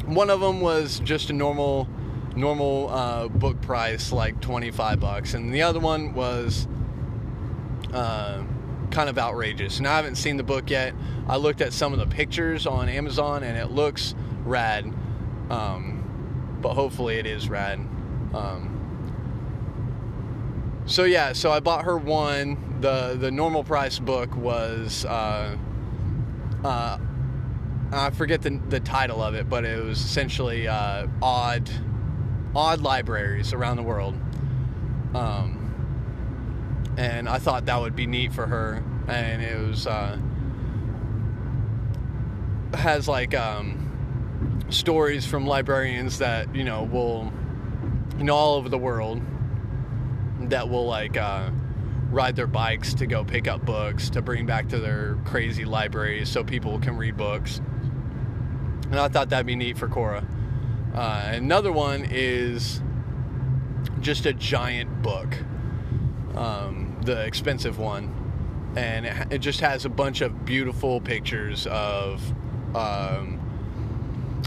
One 0.06 0.30
of 0.30 0.40
them 0.40 0.61
was 0.61 1.00
just 1.00 1.30
a 1.30 1.32
normal 1.32 1.88
normal 2.37 2.88
uh, 2.90 3.28
book 3.28 3.61
price, 3.61 4.12
like 4.12 4.40
25 4.40 5.00
bucks, 5.00 5.35
and 5.35 5.52
the 5.52 5.62
other 5.62 5.80
one 5.80 6.14
was 6.14 6.68
uh, 7.92 8.42
kind 8.90 9.09
of 9.09 9.18
outrageous. 9.18 9.78
And 9.78 9.87
I 9.87 9.97
haven't 9.97 10.16
seen 10.16 10.37
the 10.37 10.42
book 10.42 10.70
yet. 10.70 10.94
I 11.28 11.37
looked 11.37 11.61
at 11.61 11.73
some 11.73 11.92
of 11.92 11.99
the 11.99 12.06
pictures 12.06 12.66
on 12.66 12.88
Amazon, 12.88 13.42
and 13.42 13.56
it 13.56 13.70
looks 13.70 14.14
rad. 14.44 14.92
Um, 15.50 16.59
but 16.61 16.75
hopefully, 16.75 17.16
it 17.16 17.26
is 17.26 17.49
rad. 17.49 17.78
Um, 18.35 18.76
so 20.87 21.04
yeah, 21.04 21.32
so 21.32 21.50
I 21.50 21.61
bought 21.61 21.85
her 21.85 21.97
one. 21.97 22.78
the 22.80 23.16
The 23.18 23.30
normal 23.30 23.64
price 23.64 23.99
book 23.99 24.35
was. 24.37 25.04
Uh, 25.04 25.56
uh, 26.64 26.99
I 27.92 28.11
forget 28.11 28.42
the, 28.42 28.61
the 28.68 28.78
title 28.78 29.20
of 29.23 29.35
it, 29.35 29.49
but 29.49 29.64
it 29.64 29.82
was 29.82 29.99
essentially 29.99 30.68
uh, 30.68 31.09
odd, 31.20 31.68
odd 32.54 32.80
libraries 32.82 33.52
around 33.52 33.78
the 33.78 33.82
world. 33.82 34.14
Um, 35.12 35.59
and 37.00 37.30
I 37.30 37.38
thought 37.38 37.64
that 37.64 37.80
would 37.80 37.97
be 37.97 38.07
neat 38.07 38.30
for 38.30 38.47
her, 38.47 38.85
and 39.09 39.40
it 39.42 39.59
was 39.59 39.87
uh, 39.87 40.19
has 42.75 43.09
like 43.09 43.35
um, 43.35 44.66
stories 44.69 45.25
from 45.25 45.47
librarians 45.47 46.19
that 46.19 46.54
you 46.54 46.62
know 46.62 46.83
will, 46.83 47.33
you 48.19 48.25
know, 48.25 48.37
all 48.37 48.57
over 48.57 48.69
the 48.69 48.76
world 48.76 49.23
that 50.50 50.69
will 50.69 50.85
like 50.85 51.16
uh, 51.16 51.49
ride 52.11 52.37
their 52.37 52.47
bikes 52.47 52.92
to 52.92 53.07
go 53.07 53.25
pick 53.25 53.49
up 53.49 53.64
books 53.64 54.11
to 54.11 54.21
bring 54.21 54.45
back 54.45 54.69
to 54.69 54.78
their 54.78 55.16
crazy 55.25 55.64
libraries 55.64 56.28
so 56.28 56.45
people 56.45 56.78
can 56.80 56.99
read 56.99 57.16
books. 57.16 57.62
And 58.90 58.99
I 58.99 59.09
thought 59.09 59.30
that'd 59.30 59.47
be 59.47 59.57
neat 59.57 59.78
for 59.78 59.88
Cora. 59.88 60.26
Uh, 60.95 61.30
another 61.33 61.73
one 61.73 62.07
is 62.11 62.83
just 64.00 64.26
a 64.26 64.35
giant 64.35 65.00
book, 65.02 65.35
um, 66.35 66.89
the 67.04 67.25
expensive 67.25 67.78
one, 67.78 68.73
and 68.76 69.07
it, 69.07 69.33
it, 69.33 69.38
just 69.38 69.61
has 69.61 69.85
a 69.85 69.88
bunch 69.88 70.21
of 70.21 70.45
beautiful 70.45 71.00
pictures 71.00 71.66
of 71.66 72.23
um, 72.75 73.40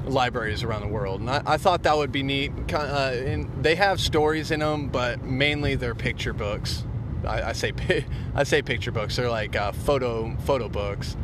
libraries 0.06 0.64
around 0.64 0.82
the 0.82 0.88
world, 0.88 1.22
and 1.22 1.30
I, 1.30 1.44
I, 1.46 1.58
thought 1.58 1.84
that 1.84 1.98
would 1.98 2.12
be 2.12 2.24
neat. 2.24 2.52
Uh, 2.74 3.12
and 3.14 3.64
they 3.64 3.76
have 3.76 4.00
stories 4.00 4.52
in 4.52 4.60
them, 4.60 4.90
but 4.90 5.24
mainly 5.24 5.76
they're 5.76 5.96
picture 5.96 6.34
books. 6.34 6.86
I, 7.26 7.42
I 7.42 7.54
say 7.54 7.74
I 8.36 8.44
say 8.44 8.62
picture 8.62 8.92
books. 8.92 9.16
They're 9.16 9.30
like 9.30 9.56
uh, 9.56 9.72
photo 9.72 10.36
photo 10.46 10.70
books. 10.70 11.18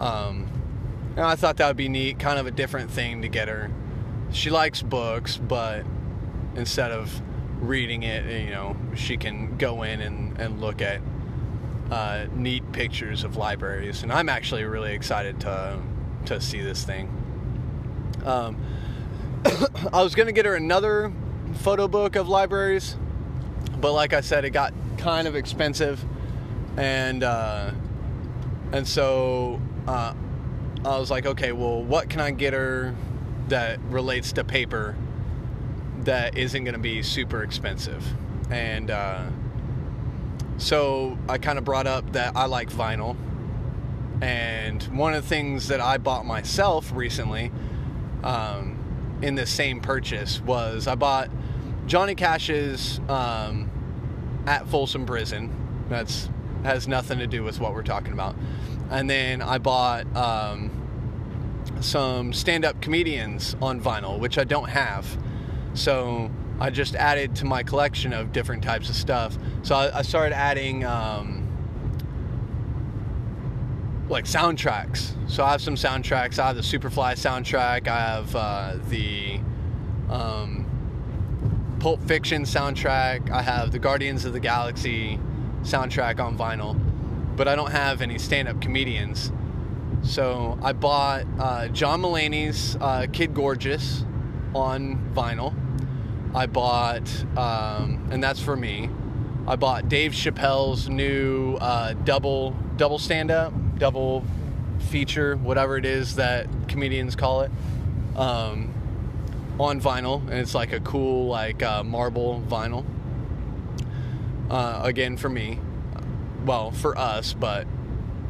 Um, 0.00 0.48
and 1.16 1.20
I 1.20 1.36
thought 1.36 1.58
that 1.58 1.68
would 1.68 1.76
be 1.76 1.88
neat, 1.88 2.18
kind 2.18 2.38
of 2.38 2.46
a 2.46 2.50
different 2.50 2.90
thing 2.90 3.22
to 3.22 3.28
get 3.28 3.48
her. 3.48 3.70
She 4.30 4.48
likes 4.50 4.82
books, 4.82 5.36
but 5.36 5.84
instead 6.56 6.90
of 6.90 7.20
reading 7.62 8.02
it, 8.02 8.44
you 8.44 8.50
know, 8.50 8.76
she 8.94 9.16
can 9.16 9.56
go 9.56 9.84
in 9.84 10.00
and, 10.00 10.38
and 10.38 10.60
look 10.60 10.82
at 10.82 11.00
uh, 11.90 12.26
neat 12.34 12.70
pictures 12.72 13.24
of 13.24 13.36
libraries. 13.36 14.02
And 14.02 14.12
I'm 14.12 14.28
actually 14.28 14.64
really 14.64 14.92
excited 14.92 15.40
to 15.40 15.80
to 16.26 16.40
see 16.40 16.60
this 16.60 16.84
thing. 16.84 17.08
Um, 18.24 18.56
I 19.92 20.02
was 20.02 20.14
gonna 20.14 20.32
get 20.32 20.44
her 20.44 20.54
another 20.54 21.12
photo 21.54 21.88
book 21.88 22.16
of 22.16 22.28
libraries, 22.28 22.96
but 23.80 23.92
like 23.92 24.12
I 24.12 24.20
said, 24.20 24.44
it 24.44 24.50
got 24.50 24.72
kind 24.98 25.26
of 25.26 25.36
expensive, 25.36 26.04
and 26.76 27.22
uh, 27.22 27.72
and 28.72 28.86
so 28.86 29.60
uh, 29.86 30.14
I 30.84 30.98
was 30.98 31.10
like, 31.10 31.26
okay, 31.26 31.52
well, 31.52 31.82
what 31.82 32.08
can 32.08 32.20
I 32.20 32.30
get 32.30 32.54
her 32.54 32.94
that 33.48 33.80
relates 33.90 34.32
to 34.32 34.44
paper 34.44 34.96
that 36.04 36.36
isn't 36.36 36.64
going 36.64 36.74
to 36.74 36.80
be 36.80 37.02
super 37.02 37.42
expensive? 37.42 38.04
And 38.50 38.90
uh, 38.90 39.26
so 40.58 41.18
I 41.28 41.38
kind 41.38 41.58
of 41.58 41.64
brought 41.64 41.86
up 41.86 42.12
that 42.12 42.36
I 42.36 42.46
like 42.46 42.70
vinyl. 42.70 43.16
And 44.20 44.82
one 44.84 45.14
of 45.14 45.22
the 45.22 45.28
things 45.28 45.68
that 45.68 45.80
I 45.80 45.98
bought 45.98 46.24
myself 46.24 46.92
recently 46.94 47.50
um, 48.22 49.18
in 49.22 49.34
this 49.34 49.50
same 49.50 49.80
purchase 49.80 50.40
was 50.40 50.86
I 50.86 50.94
bought 50.94 51.28
Johnny 51.86 52.14
Cash's 52.14 53.00
um, 53.08 53.70
At 54.46 54.68
Folsom 54.68 55.06
Prison. 55.06 55.50
That's 55.88 56.28
has 56.62 56.86
nothing 56.86 57.18
to 57.18 57.26
do 57.26 57.42
with 57.42 57.58
what 57.58 57.74
we're 57.74 57.82
talking 57.82 58.12
about 58.12 58.36
and 58.92 59.08
then 59.08 59.40
I 59.40 59.56
bought 59.56 60.14
um, 60.14 60.70
some 61.80 62.34
stand-up 62.34 62.82
comedians 62.82 63.56
on 63.62 63.80
vinyl, 63.80 64.18
which 64.18 64.36
I 64.36 64.44
don't 64.44 64.68
have. 64.68 65.06
So 65.74 66.30
I 66.60 66.70
just 66.70 66.94
added 66.94 67.34
to 67.36 67.44
my 67.44 67.62
collection 67.62 68.12
of 68.12 68.32
different 68.32 68.62
types 68.62 68.88
of 68.88 68.96
stuff. 68.96 69.36
So 69.62 69.74
I, 69.74 69.98
I 69.98 70.02
started 70.02 70.34
adding 70.34 70.84
um, 70.84 71.48
like 74.08 74.24
soundtracks. 74.24 75.14
So 75.30 75.44
I 75.44 75.50
have 75.52 75.62
some 75.62 75.74
soundtracks. 75.74 76.38
I 76.38 76.48
have 76.48 76.56
the 76.56 76.62
Superfly 76.62 77.14
soundtrack. 77.14 77.88
I 77.88 78.00
have 78.00 78.36
uh, 78.36 78.76
the 78.88 79.40
um, 80.10 81.76
Pulp 81.80 82.02
Fiction 82.02 82.42
soundtrack. 82.42 83.30
I 83.30 83.42
have 83.42 83.72
the 83.72 83.78
Guardians 83.78 84.24
of 84.24 84.32
the 84.32 84.40
Galaxy 84.40 85.18
soundtrack 85.62 86.20
on 86.20 86.36
vinyl 86.36 86.78
but 87.36 87.48
I 87.48 87.56
don't 87.56 87.72
have 87.72 88.02
any 88.02 88.18
stand 88.18 88.48
up 88.48 88.60
comedians. 88.60 89.32
So 90.02 90.58
I 90.62 90.72
bought 90.72 91.24
uh, 91.38 91.68
John 91.68 92.02
Mulaney's 92.02 92.76
uh, 92.80 93.06
Kid 93.12 93.34
Gorgeous 93.34 94.04
on 94.54 95.12
vinyl. 95.14 95.54
I 96.34 96.46
bought, 96.46 97.08
um, 97.36 98.08
and 98.10 98.22
that's 98.22 98.40
for 98.40 98.56
me. 98.56 98.88
I 99.46 99.56
bought 99.56 99.88
Dave 99.88 100.12
Chappelle's 100.12 100.88
new 100.88 101.56
uh, 101.56 101.92
double 101.92 102.56
double 102.76 102.98
stand 102.98 103.30
up, 103.30 103.52
double 103.78 104.24
feature, 104.78 105.36
whatever 105.36 105.76
it 105.76 105.84
is 105.84 106.16
that 106.16 106.46
comedians 106.68 107.16
call 107.16 107.42
it, 107.42 107.50
um, 108.16 108.72
on 109.58 109.80
vinyl, 109.80 110.22
and 110.22 110.34
it's 110.34 110.54
like 110.54 110.72
a 110.72 110.80
cool 110.80 111.26
like 111.26 111.62
uh, 111.62 111.82
marble 111.82 112.42
vinyl. 112.48 112.84
Uh, 114.48 114.80
again 114.84 115.16
for 115.16 115.28
me, 115.28 115.58
well, 116.44 116.70
for 116.70 116.96
us, 116.96 117.34
but 117.34 117.66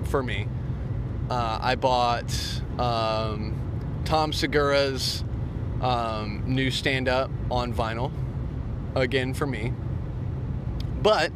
for 0.04 0.22
me, 0.22 0.48
uh, 1.30 1.58
I 1.60 1.74
bought 1.76 2.32
um, 2.78 4.00
Tom 4.04 4.32
Segura's 4.32 5.24
um, 5.82 6.44
new 6.46 6.70
stand 6.70 7.08
up 7.08 7.30
on 7.50 7.74
vinyl, 7.74 8.10
again 8.94 9.34
for 9.34 9.46
me. 9.46 9.72
But 11.02 11.32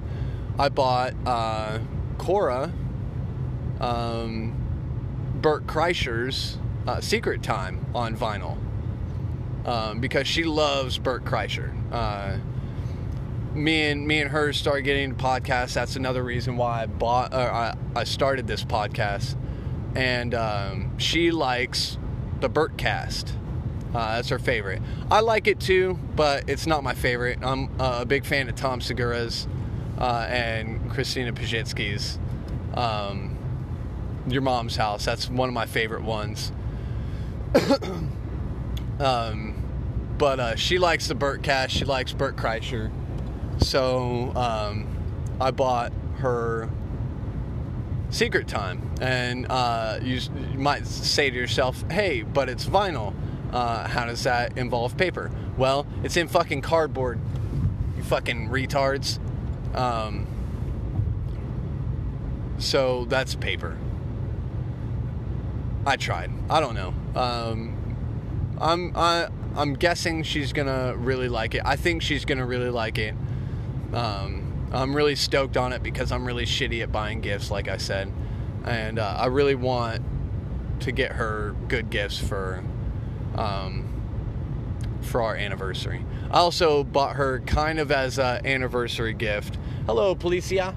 I 0.59 0.69
bought 0.69 1.15
uh, 1.26 1.81
Cora, 2.19 2.73
um, 3.81 4.55
Bert 5.35 5.67
Kreischer's 5.67 6.59
uh, 6.87 7.00
Secret 7.00 7.43
Time 7.43 7.85
on 7.95 8.17
vinyl 8.17 8.57
um, 9.67 10.00
because 10.00 10.26
she 10.26 10.45
loves 10.45 10.97
Bert 10.99 11.25
Kreischer. 11.25 11.75
Uh, 11.93 12.38
me 13.53 13.91
and 13.91 14.07
me 14.07 14.21
and 14.21 14.31
her 14.31 14.53
started 14.53 14.83
getting 14.83 15.05
into 15.05 15.23
podcasts. 15.23 15.75
That's 15.75 15.97
another 15.97 16.23
reason 16.23 16.57
why 16.57 16.83
I 16.83 16.87
bought 16.87 17.35
or 17.35 17.50
I, 17.50 17.76
I 17.95 18.05
started 18.05 18.47
this 18.47 18.65
podcast. 18.65 19.35
And 19.95 20.35
um, 20.35 20.99
she 20.99 21.31
likes 21.31 21.99
the 22.41 22.50
Bertcast. 22.50 23.33
Uh, 23.97 24.17
that's 24.17 24.29
her 24.29 24.38
favorite. 24.38 24.83
I 25.11 25.21
like 25.21 25.47
it 25.47 25.59
too, 25.59 25.99
but 26.15 26.50
it's 26.50 26.67
not 26.67 26.85
my 26.85 26.93
favorite. 26.93 27.38
I'm 27.41 27.71
uh, 27.81 28.00
a 28.03 28.05
big 28.05 28.26
fan 28.26 28.47
of 28.47 28.55
Tom 28.55 28.83
Segura's 28.83 29.49
uh, 29.97 30.26
and 30.29 30.91
Christina 30.91 31.33
Pazsitzky's 31.33 32.19
um, 32.75 33.38
Your 34.29 34.43
Mom's 34.43 34.76
House. 34.76 35.03
That's 35.07 35.31
one 35.31 35.49
of 35.49 35.55
my 35.55 35.65
favorite 35.65 36.03
ones. 36.03 36.53
um, 39.00 39.65
but 40.19 40.41
uh, 40.41 40.57
she 40.57 40.76
likes 40.76 41.09
the 41.09 41.15
Bertcast. 41.15 41.71
She 41.71 41.87
likes 41.87 42.12
Bert 42.12 42.37
Kreischer. 42.37 42.93
So 43.62 44.31
um, 44.37 44.95
I 45.41 45.53
bought 45.53 45.95
her 46.19 46.69
Secret 48.11 48.47
Time, 48.47 48.91
and 49.00 49.47
uh, 49.49 50.00
you, 50.03 50.21
might 50.55 50.87
say 50.87 51.31
to 51.31 51.35
yourself, 51.35 51.83
"Hey, 51.91 52.21
but 52.21 52.50
it's 52.50 52.67
vinyl." 52.67 53.15
Uh, 53.53 53.87
how 53.88 54.05
does 54.05 54.25
that 54.25 54.57
involve 54.59 54.97
paper? 54.97 55.31
Well, 55.57 55.87
it's 56.03 56.17
in 56.17 56.29
fucking 56.29 56.62
cardboard. 56.62 57.21
You 57.97 58.03
fucking 58.03 58.49
retards. 58.49 59.19
Um, 59.75 60.26
so 62.59 63.05
that's 63.07 63.35
paper. 63.35 63.76
I 65.87 65.97
tried. 65.97 66.33
I 66.50 66.61
don't 66.61 66.75
know. 66.75 66.95
Um, 67.15 67.76
I'm 68.61 68.93
I, 68.97 69.29
I'm 69.55 69.75
guessing 69.75 70.23
she's 70.23 70.53
gonna 70.53 70.97
really 70.97 71.29
like 71.29 71.55
it. 71.55 71.62
I 71.65 71.76
think 71.76 72.03
she's 72.03 72.25
gonna 72.25 72.47
really 72.47 72.71
like 72.71 72.99
it. 72.99 73.15
Um, 73.93 74.69
I'm 74.73 74.95
really 74.95 75.15
stoked 75.15 75.57
on 75.57 75.73
it 75.73 75.83
because 75.83 76.11
I'm 76.11 76.25
really 76.25 76.45
shitty 76.45 76.83
at 76.83 76.91
buying 76.91 77.21
gifts, 77.21 77.50
like 77.50 77.69
I 77.69 77.76
said, 77.76 78.12
and 78.65 78.99
uh, 78.99 79.17
I 79.19 79.26
really 79.26 79.55
want 79.55 80.03
to 80.81 80.93
get 80.93 81.12
her 81.12 81.55
good 81.69 81.88
gifts 81.88 82.19
for 82.19 82.65
um, 83.37 85.00
for 85.02 85.23
our 85.23 85.37
anniversary. 85.37 86.05
I 86.31 86.38
also 86.38 86.85
bought 86.85 87.16
her 87.16 87.40
kind 87.40 87.78
of 87.78 87.90
as 87.90 88.19
an 88.19 88.45
anniversary 88.47 89.14
gift. 89.14 89.59
Hello, 89.87 90.14
Policia 90.14 90.75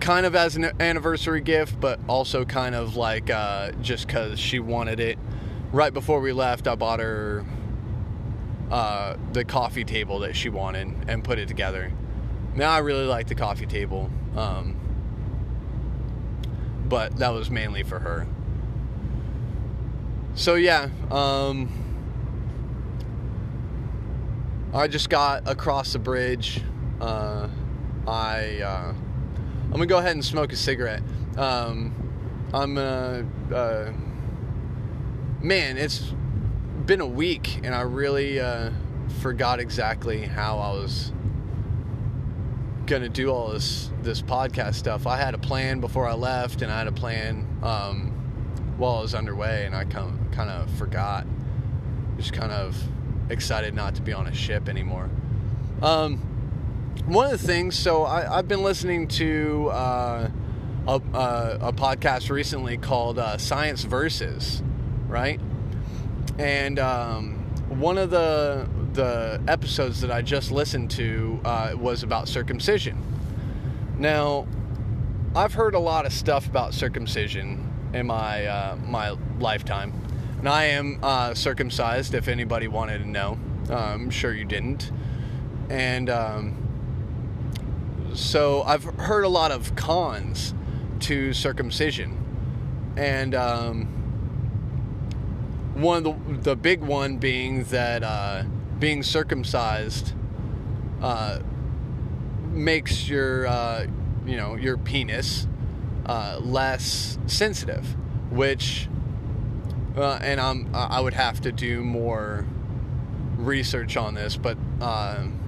kind 0.00 0.24
of 0.26 0.34
as 0.34 0.56
an 0.56 0.70
anniversary 0.80 1.40
gift, 1.40 1.78
but 1.78 2.00
also 2.08 2.44
kind 2.44 2.74
of 2.74 2.96
like 2.96 3.30
uh, 3.30 3.70
just 3.82 4.06
because 4.06 4.40
she 4.40 4.58
wanted 4.58 4.98
it. 4.98 5.18
Right 5.72 5.92
before 5.92 6.20
we 6.20 6.32
left, 6.32 6.66
I 6.66 6.74
bought 6.74 7.00
her 7.00 7.44
uh, 8.70 9.16
the 9.32 9.44
coffee 9.44 9.84
table 9.84 10.20
that 10.20 10.34
she 10.34 10.48
wanted 10.48 10.92
and 11.06 11.22
put 11.22 11.38
it 11.38 11.46
together. 11.46 11.92
Now 12.54 12.70
I 12.70 12.78
really 12.78 13.06
like 13.06 13.28
the 13.28 13.34
coffee 13.34 13.66
table, 13.66 14.10
um, 14.36 14.76
but 16.88 17.16
that 17.18 17.32
was 17.32 17.50
mainly 17.50 17.82
for 17.82 18.00
her. 18.00 18.26
So 20.34 20.54
yeah, 20.54 20.88
um, 21.10 21.68
I 24.72 24.88
just 24.88 25.10
got 25.10 25.48
across 25.48 25.92
the 25.92 25.98
bridge. 25.98 26.62
Uh, 27.00 27.48
I 28.06 28.60
uh, 28.60 28.94
I'm 29.64 29.70
gonna 29.70 29.86
go 29.86 29.98
ahead 29.98 30.12
and 30.12 30.24
smoke 30.24 30.52
a 30.52 30.56
cigarette. 30.56 31.02
Um, 31.36 31.94
I'm 32.52 32.74
gonna, 32.74 33.26
uh, 33.52 33.92
man, 35.40 35.76
it's 35.76 36.12
been 36.86 37.00
a 37.00 37.06
week 37.06 37.60
and 37.62 37.74
I 37.74 37.82
really 37.82 38.40
uh, 38.40 38.70
forgot 39.20 39.60
exactly 39.60 40.22
how 40.22 40.58
I 40.58 40.70
was 40.72 41.12
gonna 42.86 43.08
do 43.08 43.30
all 43.30 43.50
this 43.52 43.90
this 44.02 44.20
podcast 44.22 44.74
stuff. 44.74 45.06
I 45.06 45.16
had 45.16 45.34
a 45.34 45.38
plan 45.38 45.80
before 45.80 46.08
I 46.08 46.14
left, 46.14 46.62
and 46.62 46.72
I 46.72 46.78
had 46.78 46.88
a 46.88 46.92
plan 46.92 47.46
um, 47.62 48.09
while 48.80 48.96
I 48.96 49.02
was 49.02 49.14
underway, 49.14 49.66
and 49.66 49.76
I 49.76 49.84
kind 49.84 50.08
of, 50.08 50.32
kind 50.32 50.48
of 50.48 50.70
forgot. 50.78 51.26
Just 52.16 52.32
kind 52.32 52.50
of 52.50 52.82
excited 53.28 53.74
not 53.74 53.94
to 53.96 54.02
be 54.02 54.12
on 54.14 54.26
a 54.26 54.32
ship 54.34 54.68
anymore. 54.68 55.10
Um, 55.82 56.16
one 57.06 57.26
of 57.26 57.40
the 57.40 57.46
things, 57.46 57.78
so 57.78 58.04
I, 58.04 58.36
have 58.36 58.48
been 58.48 58.62
listening 58.62 59.06
to 59.08 59.68
uh, 59.70 60.30
a, 60.88 60.92
a, 60.92 61.58
a, 61.60 61.72
podcast 61.72 62.30
recently 62.30 62.78
called 62.78 63.18
uh, 63.18 63.36
Science 63.36 63.84
Versus, 63.84 64.62
right? 65.08 65.40
And 66.38 66.78
um, 66.78 67.34
one 67.68 67.98
of 67.98 68.10
the 68.10 68.66
the 68.94 69.40
episodes 69.46 70.00
that 70.00 70.10
I 70.10 70.22
just 70.22 70.50
listened 70.50 70.90
to 70.92 71.40
uh, 71.44 71.74
was 71.76 72.02
about 72.02 72.28
circumcision. 72.28 73.00
Now, 73.98 74.48
I've 75.36 75.54
heard 75.54 75.74
a 75.74 75.78
lot 75.78 76.06
of 76.06 76.12
stuff 76.12 76.48
about 76.48 76.74
circumcision 76.74 77.69
in 77.92 78.06
my 78.06 78.46
uh, 78.46 78.76
my 78.76 79.16
lifetime, 79.38 79.92
and 80.38 80.48
I 80.48 80.64
am 80.64 80.98
uh, 81.02 81.34
circumcised. 81.34 82.14
If 82.14 82.28
anybody 82.28 82.68
wanted 82.68 82.98
to 82.98 83.08
know, 83.08 83.38
I'm 83.68 84.10
sure 84.10 84.32
you 84.32 84.44
didn't, 84.44 84.90
and. 85.68 86.10
Um, 86.10 86.60
so 88.14 88.62
I've 88.62 88.84
heard 88.84 89.24
a 89.24 89.28
lot 89.28 89.50
of 89.52 89.74
cons 89.76 90.54
to 91.00 91.32
circumcision, 91.32 92.16
and 92.96 93.34
um, 93.34 93.86
one 95.74 95.98
of 95.98 96.04
the 96.04 96.50
the 96.50 96.56
big 96.56 96.80
one 96.80 97.18
being 97.18 97.64
that 97.64 98.02
uh, 98.02 98.44
being 98.78 99.02
circumcised 99.02 100.12
uh, 101.00 101.38
makes 102.50 103.08
your 103.08 103.46
uh, 103.46 103.86
you 104.26 104.36
know 104.36 104.56
your 104.56 104.76
penis 104.76 105.46
uh, 106.10 106.40
less 106.40 107.16
sensitive, 107.26 107.86
which 108.32 108.88
uh, 109.96 110.18
and 110.20 110.40
I'm 110.40 110.68
I 110.74 111.00
would 111.00 111.14
have 111.14 111.40
to 111.42 111.52
do 111.52 111.84
more 111.84 112.44
research 113.36 113.96
on 113.96 114.14
this, 114.14 114.36
but 114.36 114.58
um, 114.80 115.38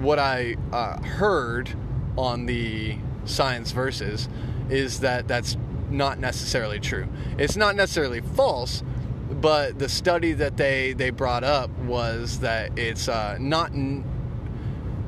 what 0.00 0.18
I 0.18 0.56
uh, 0.72 1.00
heard 1.00 1.70
on 2.18 2.46
the 2.46 2.96
science 3.24 3.70
versus 3.70 4.28
is 4.68 4.98
that 5.00 5.28
that's 5.28 5.56
not 5.90 6.18
necessarily 6.18 6.80
true. 6.80 7.06
It's 7.38 7.56
not 7.56 7.76
necessarily 7.76 8.22
false, 8.22 8.82
but 9.30 9.78
the 9.78 9.88
study 9.88 10.32
that 10.32 10.56
they 10.56 10.92
they 10.92 11.10
brought 11.10 11.44
up 11.44 11.70
was 11.78 12.40
that 12.40 12.76
it's 12.76 13.08
uh, 13.08 13.36
not 13.38 13.70
n- 13.70 14.04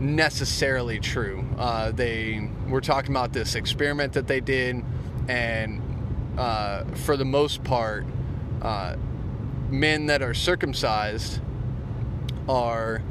necessarily 0.01 1.01
true. 1.01 1.45
Uh, 1.59 1.91
they 1.91 2.49
were 2.69 2.81
talking 2.81 3.11
about 3.11 3.33
this 3.33 3.55
experiment 3.55 4.13
that 4.13 4.27
they 4.27 4.41
did, 4.41 4.85
and 5.29 5.83
uh, 6.39 6.85
for 6.95 7.17
the 7.17 7.25
most 7.25 7.65
part, 7.65 8.07
uh, 8.63 8.97
men 9.69 10.07
that 10.07 10.23
are 10.23 10.35
circumcised 10.35 11.41
are 12.49 13.03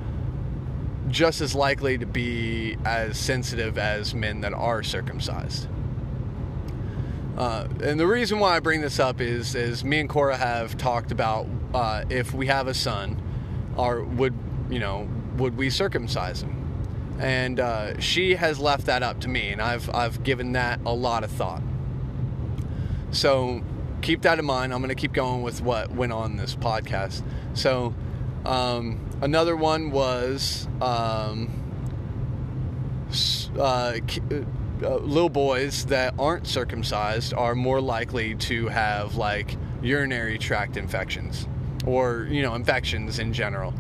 just 1.10 1.41
as 1.41 1.56
likely 1.56 1.97
to 1.97 2.06
be 2.06 2.78
as 2.86 3.17
sensitive 3.17 3.78
as 3.78 4.13
men 4.13 4.41
that 4.41 4.54
are 4.54 4.84
circumcised. 4.84 5.67
Uh, 7.38 7.67
and 7.84 8.00
the 8.00 8.08
reason 8.08 8.39
why 8.39 8.56
I 8.56 8.60
bring 8.60 8.82
this 8.82 9.00
up 9.00 9.21
is, 9.21 9.54
is 9.54 9.84
me 9.84 10.00
and 10.00 10.10
Cora 10.10 10.36
have 10.36 10.76
talked 10.76 11.12
about 11.12 11.47
uh, 11.73 12.04
if 12.10 12.34
we 12.34 12.47
have 12.47 12.67
a 12.67 12.73
son, 12.73 13.21
or 13.76 14.04
would 14.04 14.34
you 14.69 14.80
know, 14.80 15.08
would 15.38 15.56
we 15.56 15.69
circumcise 15.69 16.41
him? 16.41 16.57
And 17.19 17.60
uh, 17.60 17.99
she 17.99 18.36
has 18.36 18.60
left 18.60 18.86
that 18.86 19.01
up 19.01 19.21
to 19.21 19.27
me, 19.27 19.49
and 19.49 19.62
I've 19.62 19.89
I've 19.93 20.23
given 20.23 20.51
that 20.53 20.80
a 20.86 20.93
lot 20.93 21.23
of 21.23 21.32
thought. 21.32 21.63
So 23.12 23.63
keep 24.01 24.21
that 24.21 24.39
in 24.39 24.45
mind. 24.45 24.73
I'm 24.73 24.80
going 24.80 24.89
to 24.89 24.95
keep 24.95 25.13
going 25.13 25.41
with 25.41 25.62
what 25.62 25.91
went 25.91 26.12
on 26.12 26.38
this 26.38 26.56
podcast. 26.56 27.23
So 27.53 27.95
um, 28.45 28.99
another 29.21 29.56
one 29.56 29.91
was 29.91 30.67
um, 30.82 31.49
uh, 33.58 33.97
uh, 34.84 34.95
little 34.97 35.30
boys 35.30 35.86
that 35.88 36.13
aren't 36.19 36.47
circumcised 36.47 37.34
are 37.34 37.56
more 37.56 37.82
likely 37.82 38.36
to 38.36 38.67
have 38.67 39.15
like 39.15 39.58
urinary 39.82 40.38
tract 40.38 40.77
infections 40.77 41.47
or 41.86 42.27
you 42.30 42.41
know 42.41 42.56
infections 42.56 43.19
in 43.19 43.34
general. 43.34 43.73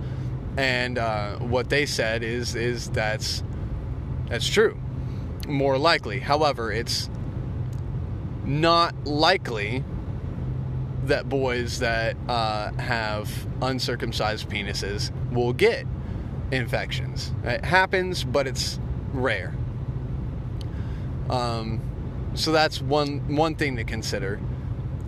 And 0.57 0.97
uh, 0.97 1.37
what 1.37 1.69
they 1.69 1.85
said 1.85 2.23
is 2.23 2.55
is 2.55 2.89
that's 2.89 3.43
that's 4.27 4.47
true, 4.47 4.77
more 5.47 5.77
likely. 5.77 6.19
However, 6.19 6.71
it's 6.71 7.09
not 8.43 9.05
likely 9.05 9.83
that 11.03 11.29
boys 11.29 11.79
that 11.79 12.17
uh, 12.27 12.71
have 12.73 13.47
uncircumcised 13.61 14.49
penises 14.49 15.11
will 15.31 15.53
get 15.53 15.85
infections. 16.51 17.31
It 17.43 17.63
happens, 17.63 18.23
but 18.23 18.47
it's 18.47 18.79
rare. 19.13 19.53
Um, 21.29 21.81
so 22.33 22.51
that's 22.51 22.81
one 22.81 23.35
one 23.35 23.55
thing 23.55 23.75
to 23.77 23.83
consider. 23.83 24.39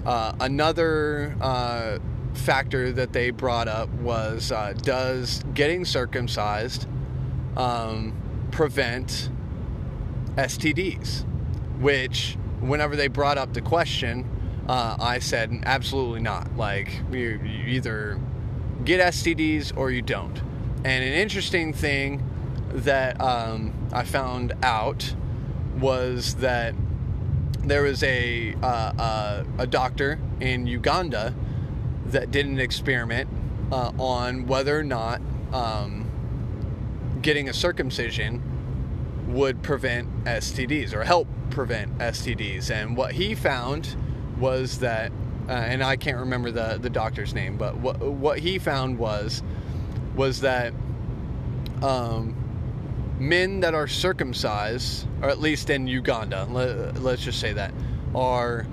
Uh, 0.06 0.34
another 0.40 1.36
uh, 1.42 2.00
factor 2.40 2.92
that 2.92 3.14
they 3.14 3.30
brought 3.30 3.68
up 3.68 3.90
was 3.90 4.52
uh, 4.52 4.74
does 4.82 5.44
getting 5.54 5.86
circumcised 5.86 6.88
um, 7.58 8.14
prevent 8.52 9.30
STDs? 10.36 11.26
Which, 11.80 12.38
whenever 12.60 12.96
they 12.96 13.08
brought 13.08 13.38
up 13.38 13.54
the 13.54 13.62
question, 13.62 14.30
uh, 14.68 14.98
I 15.00 15.20
said, 15.20 15.52
absolutely 15.64 16.22
not. 16.22 16.56
Like, 16.58 17.02
you, 17.12 17.40
you 17.44 17.66
either 17.68 18.20
get 18.84 19.00
STDs 19.00 19.76
or 19.76 19.92
you 19.92 20.02
don't. 20.02 20.38
And 20.84 21.04
an 21.04 21.14
interesting 21.14 21.74
thing 21.74 22.24
that 22.70 23.20
um, 23.20 23.74
I 23.92 24.04
found 24.04 24.54
out 24.62 25.14
was 25.78 26.36
that 26.36 26.76
there 27.62 27.84
was 27.84 28.04
a, 28.04 28.54
uh, 28.62 28.66
uh, 28.66 29.44
a 29.58 29.68
doctor 29.68 30.20
in 30.40 30.68
Uganda 30.68 31.34
that 32.12 32.32
did 32.32 32.46
an 32.46 32.60
experiment 32.60 33.30
uh, 33.72 33.92
on 34.00 34.48
whether 34.48 34.78
or 34.78 34.84
not 34.84 35.22
um, 35.54 36.10
getting 37.22 37.50
a 37.50 37.54
circumcision 37.54 38.42
would 39.28 39.62
prevent 39.62 40.24
STDs 40.26 40.94
or 40.94 41.04
help 41.04 41.28
prevent 41.50 41.98
STDs. 42.00 42.72
And 42.72 42.98
what 42.98 43.14
he 43.14 43.36
found 43.36 43.96
was 44.40 44.80
that 44.80 45.12
uh, 45.50 45.54
and 45.54 45.84
I 45.84 45.96
can't 45.96 46.18
remember 46.18 46.52
the 46.52 46.78
the 46.80 46.92
doctor's 46.92 47.34
name, 47.34 47.58
but 47.58 47.76
what 47.78 48.00
what 48.00 48.38
he 48.38 48.60
found 48.60 49.00
was 49.00 49.42
was 50.16 50.42
that 50.42 50.74
um, 51.82 52.36
men 53.18 53.62
that 53.62 53.74
are 53.74 53.88
circumcised, 53.88 55.08
or 55.24 55.30
at 55.30 55.40
least 55.40 55.72
in 55.72 55.88
Uganda, 55.88 56.46
let, 56.52 57.02
let's 57.02 57.24
just 57.24 57.40
say 57.40 57.54
that, 57.54 57.74
are 58.14 58.68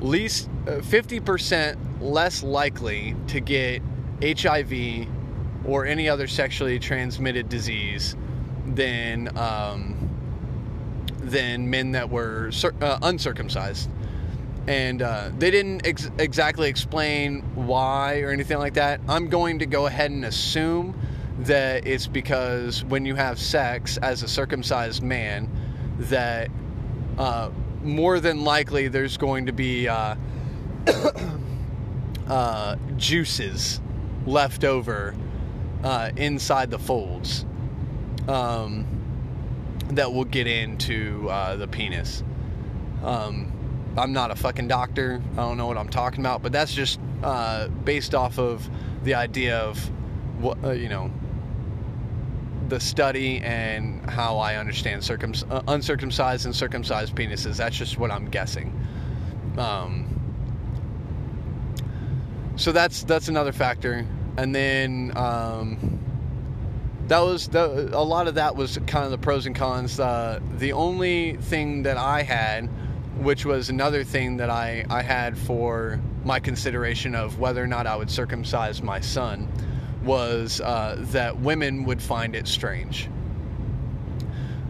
least 0.00 0.48
uh, 0.68 0.80
fifty 0.82 1.18
percent 1.18 1.78
less 2.00 2.42
likely 2.42 3.14
to 3.28 3.40
get 3.40 3.82
HIV 4.22 5.06
or 5.64 5.86
any 5.86 6.08
other 6.08 6.26
sexually 6.26 6.78
transmitted 6.78 7.48
disease 7.48 8.16
than 8.66 9.36
um, 9.36 9.94
than 11.20 11.68
men 11.70 11.92
that 11.92 12.10
were 12.10 12.50
uh, 12.80 12.98
uncircumcised. 13.02 13.90
And 14.66 15.00
uh, 15.00 15.30
they 15.38 15.50
didn't 15.50 15.86
ex- 15.86 16.10
exactly 16.18 16.68
explain 16.68 17.40
why 17.54 18.20
or 18.20 18.30
anything 18.30 18.58
like 18.58 18.74
that. 18.74 19.00
I'm 19.08 19.28
going 19.28 19.60
to 19.60 19.66
go 19.66 19.86
ahead 19.86 20.10
and 20.10 20.24
assume 20.24 20.98
that 21.40 21.86
it's 21.86 22.06
because 22.06 22.84
when 22.84 23.06
you 23.06 23.14
have 23.14 23.38
sex 23.38 23.96
as 23.98 24.22
a 24.22 24.28
circumcised 24.28 25.02
man, 25.02 25.48
that 25.98 26.50
uh, 27.16 27.50
more 27.82 28.20
than 28.20 28.44
likely 28.44 28.88
there's 28.88 29.16
going 29.16 29.46
to 29.46 29.52
be 29.52 29.88
uh, 32.28 32.76
juices 32.96 33.80
left 34.26 34.64
over 34.64 35.14
uh, 35.82 36.10
inside 36.16 36.70
the 36.70 36.78
folds 36.78 37.44
um, 38.26 38.86
that 39.90 40.12
will 40.12 40.24
get 40.24 40.46
into 40.46 41.28
uh, 41.30 41.56
the 41.56 41.66
penis. 41.66 42.22
Um, 43.02 43.52
I'm 43.96 44.12
not 44.12 44.30
a 44.30 44.36
fucking 44.36 44.68
doctor. 44.68 45.22
I 45.32 45.36
don't 45.36 45.56
know 45.56 45.66
what 45.66 45.78
I'm 45.78 45.88
talking 45.88 46.20
about, 46.20 46.42
but 46.42 46.52
that's 46.52 46.72
just 46.72 47.00
uh, 47.22 47.68
based 47.68 48.14
off 48.14 48.38
of 48.38 48.68
the 49.04 49.14
idea 49.14 49.58
of 49.58 49.78
what 50.40 50.58
uh, 50.62 50.70
you 50.70 50.88
know, 50.88 51.10
the 52.68 52.78
study 52.78 53.38
and 53.38 54.08
how 54.08 54.38
I 54.38 54.56
understand 54.56 55.02
circum- 55.02 55.34
uh, 55.50 55.62
uncircumcised 55.68 56.44
and 56.44 56.54
circumcised 56.54 57.14
penises. 57.14 57.56
That's 57.56 57.76
just 57.76 57.98
what 57.98 58.10
I'm 58.10 58.28
guessing. 58.28 58.72
Um, 59.56 60.07
so 62.58 62.72
that's 62.72 63.04
that's 63.04 63.28
another 63.28 63.52
factor, 63.52 64.04
and 64.36 64.52
then 64.52 65.12
um, 65.16 65.78
that 67.06 67.20
was 67.20 67.46
the, 67.48 67.96
a 67.96 68.02
lot 68.02 68.26
of 68.26 68.34
that 68.34 68.56
was 68.56 68.78
kind 68.86 69.04
of 69.04 69.12
the 69.12 69.18
pros 69.18 69.46
and 69.46 69.54
cons. 69.54 69.98
Uh, 70.00 70.40
the 70.58 70.72
only 70.72 71.36
thing 71.36 71.84
that 71.84 71.96
I 71.96 72.22
had, 72.22 72.68
which 73.18 73.46
was 73.46 73.70
another 73.70 74.02
thing 74.02 74.38
that 74.38 74.50
I 74.50 74.84
I 74.90 75.02
had 75.02 75.38
for 75.38 76.00
my 76.24 76.40
consideration 76.40 77.14
of 77.14 77.38
whether 77.38 77.62
or 77.62 77.68
not 77.68 77.86
I 77.86 77.94
would 77.94 78.10
circumcise 78.10 78.82
my 78.82 78.98
son, 79.00 79.48
was 80.04 80.60
uh, 80.60 80.96
that 81.12 81.38
women 81.38 81.84
would 81.84 82.02
find 82.02 82.34
it 82.34 82.48
strange. 82.48 83.08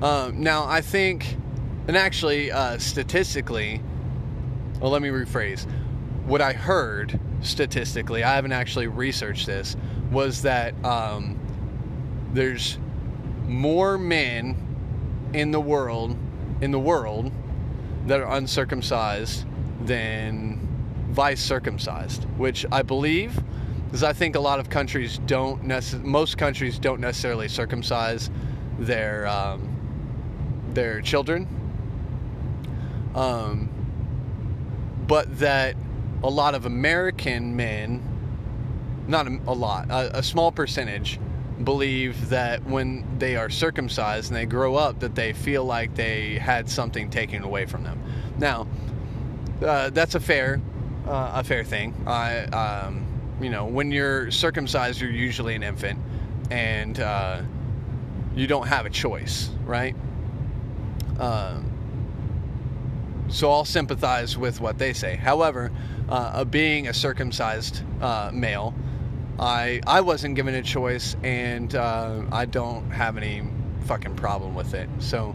Um, 0.03 0.42
now 0.42 0.66
I 0.66 0.83
think, 0.83 1.37
and 1.88 1.96
actually 1.96 2.53
uh, 2.53 2.77
statistically, 2.77 3.81
well, 4.79 4.90
let 4.90 5.01
me 5.01 5.09
rephrase. 5.09 5.66
What 6.27 6.42
I 6.42 6.53
heard 6.53 7.18
statistically, 7.42 8.24
I 8.24 8.35
haven't 8.35 8.53
actually 8.53 8.87
researched 8.87 9.46
this, 9.46 9.77
was 10.11 10.42
that 10.42 10.74
um, 10.85 11.38
there's 12.33 12.79
more 13.46 13.98
men 13.98 14.57
in 15.33 15.51
the 15.51 15.61
world 15.61 16.16
in 16.61 16.70
the 16.70 16.79
world 16.79 17.31
that 18.07 18.20
are 18.20 18.37
uncircumcised 18.37 19.44
than 19.83 20.59
vice 21.11 21.40
circumcised, 21.40 22.24
which 22.37 22.66
I 22.72 22.83
believe 22.83 23.40
because 23.87 24.03
I 24.03 24.12
think 24.12 24.37
a 24.37 24.40
lot 24.40 24.59
of 24.59 24.68
countries 24.68 25.18
don't 25.27 25.64
necess- 25.64 26.03
most 26.03 26.37
countries 26.37 26.79
don't 26.79 27.01
necessarily 27.01 27.48
circumcise 27.48 28.31
their 28.79 29.27
um, 29.27 29.77
their 30.74 31.01
children. 31.01 31.46
Um, 33.14 33.70
but 35.07 35.38
that 35.38 35.74
a 36.22 36.31
lot 36.31 36.54
of 36.54 36.66
American 36.66 37.57
men, 37.57 38.02
not 39.07 39.26
a, 39.26 39.38
a 39.46 39.52
lot, 39.52 39.90
a, 39.90 40.18
a 40.18 40.22
small 40.22 40.52
percentage, 40.52 41.18
believe 41.62 42.28
that 42.28 42.64
when 42.64 43.04
they 43.18 43.37
are 43.37 43.50
circumcised 43.50 44.31
and 44.31 44.37
they 44.37 44.46
grow 44.46 44.76
up, 44.76 45.00
that 45.00 45.14
they 45.14 45.33
feel 45.33 45.64
like 45.64 45.94
they 45.94 46.38
had 46.38 46.68
something 46.68 47.11
taken 47.11 47.42
away 47.42 47.66
from 47.66 47.83
them. 47.83 48.00
Now, 48.38 48.68
uh, 49.62 49.90
that's 49.90 50.14
a 50.14 50.20
fair, 50.20 50.61
uh, 51.07 51.33
a 51.35 51.44
fair 51.44 51.64
thing. 51.64 51.94
I, 52.07 52.44
um, 52.44 53.07
you 53.40 53.50
know, 53.50 53.66
when 53.66 53.90
you're 53.90 54.31
circumcised, 54.31 55.00
you're 55.00 55.11
usually 55.11 55.54
an 55.54 55.62
infant, 55.62 55.98
and 56.50 56.98
uh, 57.00 57.42
you 58.35 58.46
don't 58.46 58.68
have 58.68 58.87
a 58.87 58.90
choice, 58.90 59.50
right? 59.64 59.96
Um, 61.18 61.67
so 63.28 63.50
I'll 63.50 63.64
sympathize 63.64 64.36
with 64.36 64.60
what 64.60 64.78
they 64.78 64.92
say. 64.92 65.16
However, 65.16 65.70
uh, 66.08 66.44
being 66.44 66.88
a 66.88 66.94
circumcised 66.94 67.82
uh, 68.00 68.30
male, 68.32 68.74
I 69.38 69.80
I 69.86 70.00
wasn't 70.00 70.34
given 70.34 70.54
a 70.54 70.62
choice, 70.62 71.16
and 71.22 71.74
uh, 71.74 72.22
I 72.32 72.46
don't 72.46 72.90
have 72.90 73.16
any 73.16 73.42
fucking 73.86 74.16
problem 74.16 74.54
with 74.54 74.74
it. 74.74 74.88
So. 74.98 75.34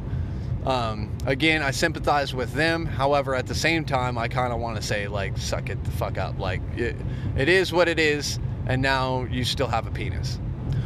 Um, 0.66 1.12
again, 1.26 1.62
I 1.62 1.72
sympathize 1.72 2.34
with 2.34 2.54
them. 2.54 2.86
However, 2.86 3.36
at 3.36 3.48
the 3.48 3.54
same 3.54 3.84
time, 3.84 4.18
I 4.18 4.30
kind 4.30 4.54
of 4.54 4.62
want 4.62 4.78
to 4.78 4.82
say, 4.82 5.10
like, 5.10 5.38
suck 5.38 5.70
it 5.70 5.84
the 5.84 5.92
fuck 5.92 6.18
up. 6.18 6.40
Like, 6.40 6.62
it, 6.78 6.96
it 7.36 7.50
is 7.50 7.74
what 7.74 7.90
it 7.90 8.00
is, 8.00 8.40
and 8.66 8.82
now 8.82 9.24
you 9.30 9.44
still 9.44 9.68
have 9.68 9.88
a 9.88 9.92
penis. 9.92 10.40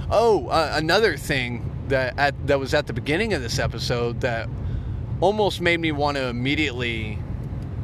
Oh, 0.09 0.47
uh, 0.47 0.71
another 0.73 1.15
thing 1.15 1.69
that 1.89 2.17
at, 2.17 2.47
that 2.47 2.59
was 2.59 2.73
at 2.73 2.87
the 2.87 2.93
beginning 2.93 3.33
of 3.33 3.43
this 3.43 3.59
episode 3.59 4.21
that 4.21 4.49
almost 5.19 5.61
made 5.61 5.79
me 5.79 5.91
want 5.91 6.17
to 6.17 6.27
immediately 6.27 7.17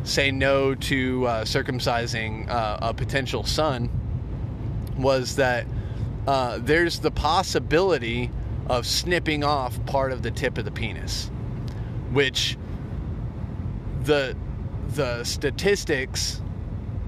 say 0.03 0.31
no 0.31 0.75
to 0.75 1.25
uh, 1.25 1.45
circumcising 1.45 2.49
uh, 2.49 2.77
a 2.81 2.93
potential 2.93 3.43
son 3.43 3.89
was 4.97 5.37
that 5.37 5.65
uh, 6.27 6.59
there's 6.61 6.99
the 6.99 7.11
possibility 7.11 8.29
of 8.67 8.85
snipping 8.85 9.43
off 9.43 9.83
part 9.85 10.11
of 10.11 10.21
the 10.21 10.31
tip 10.31 10.57
of 10.57 10.65
the 10.65 10.71
penis, 10.71 11.29
which 12.11 12.57
the 14.03 14.35
the 14.89 15.23
statistics 15.23 16.41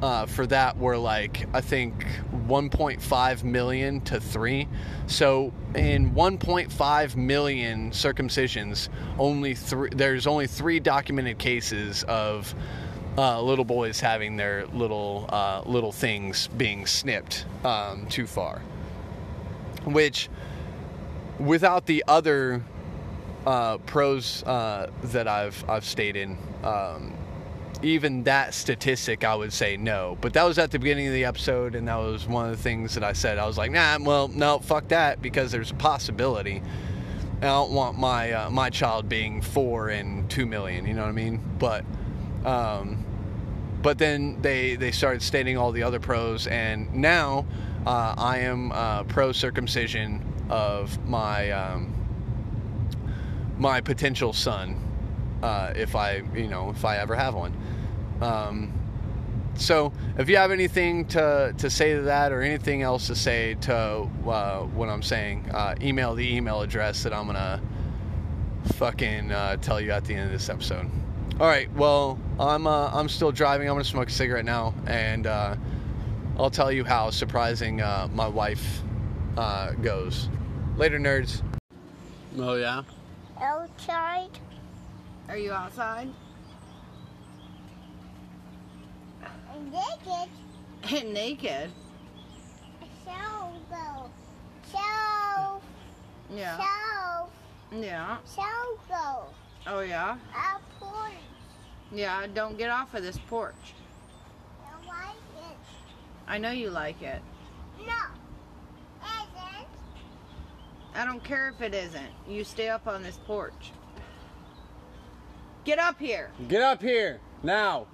uh, 0.01 0.25
for 0.25 0.45
that 0.47 0.77
were 0.77 0.97
like 0.97 1.47
I 1.53 1.61
think 1.61 2.05
1.5 2.47 3.43
million 3.43 4.01
to 4.01 4.19
three. 4.19 4.67
So 5.07 5.53
in 5.75 6.11
1.5 6.11 7.15
million 7.15 7.91
circumcisions, 7.91 8.89
only 9.19 9.53
three. 9.53 9.89
There's 9.89 10.27
only 10.27 10.47
three 10.47 10.79
documented 10.79 11.37
cases 11.37 12.03
of 12.03 12.53
uh, 13.17 13.41
little 13.41 13.65
boys 13.65 13.99
having 13.99 14.37
their 14.37 14.65
little 14.67 15.25
uh, 15.29 15.61
little 15.65 15.91
things 15.91 16.47
being 16.57 16.85
snipped 16.85 17.45
um, 17.63 18.05
too 18.07 18.27
far. 18.27 18.61
Which, 19.85 20.29
without 21.39 21.85
the 21.85 22.03
other 22.07 22.63
uh, 23.45 23.77
pros 23.79 24.43
uh, 24.43 24.89
that 25.03 25.27
I've 25.27 25.63
I've 25.69 25.85
stated, 25.85 26.29
in 26.29 26.37
um, 26.63 27.13
even 27.85 28.23
that 28.23 28.53
statistic, 28.53 29.23
I 29.23 29.35
would 29.35 29.53
say 29.53 29.77
no. 29.77 30.17
But 30.19 30.33
that 30.33 30.43
was 30.43 30.57
at 30.57 30.71
the 30.71 30.79
beginning 30.79 31.07
of 31.07 31.13
the 31.13 31.25
episode, 31.25 31.75
and 31.75 31.87
that 31.87 31.97
was 31.97 32.27
one 32.27 32.49
of 32.49 32.51
the 32.57 32.61
things 32.61 32.95
that 32.95 33.03
I 33.03 33.13
said. 33.13 33.37
I 33.37 33.45
was 33.45 33.57
like, 33.57 33.71
nah, 33.71 33.97
well, 34.01 34.27
no, 34.27 34.59
fuck 34.59 34.87
that, 34.87 35.21
because 35.21 35.51
there's 35.51 35.71
a 35.71 35.75
possibility. 35.75 36.63
I 37.37 37.45
don't 37.45 37.71
want 37.71 37.97
my 37.97 38.31
uh, 38.31 38.49
my 38.49 38.69
child 38.69 39.07
being 39.07 39.41
four 39.41 39.89
and 39.89 40.29
two 40.29 40.45
million. 40.45 40.85
You 40.87 40.93
know 40.95 41.03
what 41.03 41.09
I 41.09 41.13
mean? 41.13 41.41
But 41.59 41.85
um, 42.43 43.05
but 43.81 43.97
then 43.99 44.41
they 44.41 44.75
they 44.75 44.91
started 44.91 45.21
stating 45.21 45.57
all 45.57 45.71
the 45.71 45.83
other 45.83 45.99
pros, 45.99 46.47
and 46.47 46.91
now 46.93 47.45
uh, 47.85 48.15
I 48.17 48.39
am 48.39 48.71
uh, 48.71 49.03
pro 49.03 49.31
circumcision 49.31 50.25
of 50.49 51.05
my 51.05 51.51
um, 51.51 51.93
my 53.59 53.79
potential 53.81 54.33
son 54.33 54.81
uh, 55.43 55.73
if 55.75 55.95
I 55.95 56.23
you 56.33 56.47
know 56.47 56.71
if 56.71 56.83
I 56.83 56.97
ever 56.97 57.15
have 57.15 57.35
one. 57.35 57.53
Um, 58.21 58.73
so 59.57 59.93
if 60.17 60.29
you 60.29 60.37
have 60.37 60.51
anything 60.51 61.05
to, 61.07 61.53
to 61.57 61.69
say 61.69 61.93
to 61.95 62.01
that 62.03 62.31
or 62.31 62.41
anything 62.41 62.81
else 62.81 63.07
to 63.07 63.15
say 63.15 63.55
to 63.61 63.75
uh, 64.27 64.61
what 64.61 64.89
I'm 64.89 65.01
saying, 65.01 65.49
uh, 65.51 65.75
email 65.81 66.13
the 66.13 66.35
email 66.35 66.61
address 66.61 67.03
that 67.03 67.13
I'm 67.13 67.25
gonna 67.25 67.61
fucking 68.73 69.31
uh, 69.31 69.57
tell 69.57 69.79
you 69.79 69.91
at 69.91 70.03
the 70.05 70.13
end 70.13 70.25
of 70.25 70.31
this 70.31 70.49
episode. 70.49 70.89
All 71.39 71.47
right, 71.47 71.71
well 71.73 72.19
I'm 72.39 72.67
uh, 72.67 72.89
I'm 72.93 73.09
still 73.09 73.31
driving. 73.31 73.67
I'm 73.67 73.75
gonna 73.75 73.85
smoke 73.85 74.09
a 74.09 74.11
cigarette 74.11 74.45
now, 74.45 74.73
and 74.87 75.27
uh, 75.27 75.55
I'll 76.37 76.49
tell 76.49 76.71
you 76.71 76.83
how 76.83 77.09
surprising 77.09 77.81
uh, 77.81 78.09
my 78.13 78.27
wife 78.27 78.81
goes. 79.81 80.29
Later, 80.77 80.99
nerds. 80.99 81.41
Oh 82.37 82.55
yeah. 82.55 82.83
outside. 83.39 84.31
Are 85.29 85.37
you 85.37 85.53
outside? 85.53 86.09
And 90.91 91.13
naked. 91.13 91.71
Shelf. 93.05 93.53
Go. 93.69 94.09
Shelf. 94.71 95.63
Yeah. 96.33 96.57
Shelf. 96.57 97.29
Yeah. 97.71 98.17
Shelf. 98.35 98.87
Go. 98.87 99.25
Oh 99.67 99.79
yeah. 99.79 100.17
A 100.35 100.83
porch. 100.83 101.11
Yeah. 101.91 102.27
Don't 102.33 102.57
get 102.57 102.69
off 102.69 102.93
of 102.93 103.03
this 103.03 103.17
porch. 103.17 103.73
I 104.63 104.87
like 104.87 105.15
it. 105.49 105.57
I 106.27 106.37
know 106.37 106.51
you 106.51 106.69
like 106.69 107.01
it. 107.01 107.21
No. 107.79 107.93
Isn't. 109.03 109.67
I 110.93 111.05
don't 111.05 111.23
care 111.23 111.49
if 111.49 111.61
it 111.61 111.73
isn't. 111.73 112.11
You 112.27 112.43
stay 112.43 112.69
up 112.69 112.87
on 112.87 113.03
this 113.03 113.19
porch. 113.25 113.71
Get 115.63 115.79
up 115.79 115.99
here. 115.99 116.29
Get 116.47 116.61
up 116.61 116.81
here 116.81 117.19
now. 117.41 117.87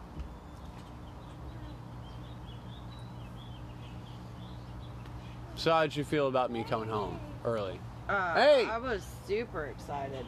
So 5.61 5.69
how'd 5.71 5.95
you 5.95 6.03
feel 6.03 6.27
about 6.27 6.49
me 6.49 6.63
coming 6.63 6.89
home 6.89 7.19
early? 7.45 7.79
Uh, 8.09 8.33
Hey! 8.33 8.65
I 8.65 8.79
was 8.79 9.05
super 9.27 9.65
excited. 9.65 10.25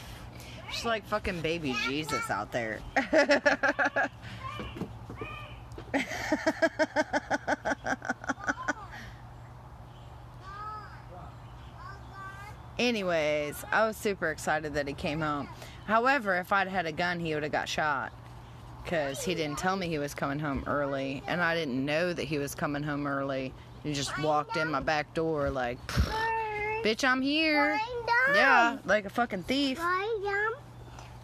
She's 0.72 0.84
like 0.84 1.06
fucking 1.06 1.40
baby 1.40 1.76
Jesus 1.86 2.28
out 2.30 2.50
there. 2.50 2.80
Anyways, 12.76 13.64
I 13.70 13.86
was 13.86 13.96
super 13.96 14.32
excited 14.32 14.74
that 14.74 14.88
he 14.88 14.94
came 14.94 15.20
home. 15.20 15.48
However, 15.86 16.34
if 16.38 16.52
I'd 16.52 16.66
had 16.66 16.86
a 16.86 16.92
gun, 16.92 17.20
he 17.20 17.34
would 17.34 17.44
have 17.44 17.52
got 17.52 17.68
shot. 17.68 18.12
Because 18.82 19.22
he 19.22 19.36
didn't 19.36 19.58
tell 19.58 19.76
me 19.76 19.86
he 19.86 19.98
was 19.98 20.12
coming 20.12 20.40
home 20.40 20.64
early. 20.66 21.22
And 21.28 21.40
I 21.40 21.54
didn't 21.54 21.84
know 21.84 22.12
that 22.12 22.24
he 22.24 22.38
was 22.38 22.56
coming 22.56 22.82
home 22.82 23.06
early. 23.06 23.54
He 23.82 23.92
just 23.92 24.18
walked 24.20 24.56
in 24.56 24.70
my 24.70 24.80
back 24.80 25.12
door 25.14 25.50
like, 25.50 25.78
bitch, 26.82 27.04
I'm 27.04 27.22
here. 27.22 27.78
Find 27.78 28.08
them. 28.08 28.34
Yeah, 28.34 28.78
like 28.84 29.04
a 29.04 29.10
fucking 29.10 29.44
thief. 29.44 29.78
Find 29.78 30.24
them. 30.24 30.52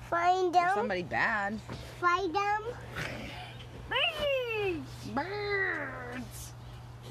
Find 0.08 0.48
Or 0.48 0.52
them. 0.52 0.70
somebody 0.74 1.02
bad. 1.02 1.58
Find 2.00 2.34
them. 2.34 2.62
Birds. 3.88 5.10
Birds. 5.14 6.52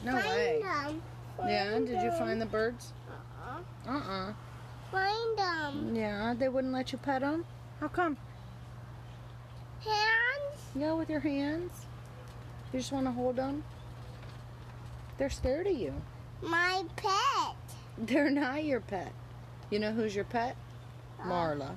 No 0.05 0.11
find 0.13 0.25
way. 0.25 0.61
them. 0.61 1.01
Yeah, 1.47 1.79
did 1.79 2.01
you 2.01 2.11
find 2.11 2.41
the 2.41 2.45
birds? 2.45 2.93
Uh-uh. 3.87 3.97
Uh-uh. 3.97 4.33
Find 4.91 5.37
them. 5.37 5.95
Yeah, 5.95 6.33
they 6.37 6.49
wouldn't 6.49 6.73
let 6.73 6.91
you 6.91 6.97
pet 6.97 7.21
them? 7.21 7.45
How 7.79 7.87
come? 7.87 8.17
Hands. 9.83 10.61
Yeah, 10.75 10.93
with 10.93 11.09
your 11.09 11.19
hands. 11.19 11.71
You 12.71 12.79
just 12.79 12.91
want 12.91 13.05
to 13.07 13.11
hold 13.11 13.35
them? 13.37 13.63
They're 15.17 15.29
scared 15.29 15.67
of 15.67 15.75
you. 15.77 15.93
My 16.41 16.83
pet. 16.95 17.55
They're 17.97 18.31
not 18.31 18.63
your 18.63 18.79
pet. 18.79 19.11
You 19.69 19.79
know 19.79 19.91
who's 19.91 20.15
your 20.15 20.25
pet? 20.25 20.55
Marla. 21.23 21.75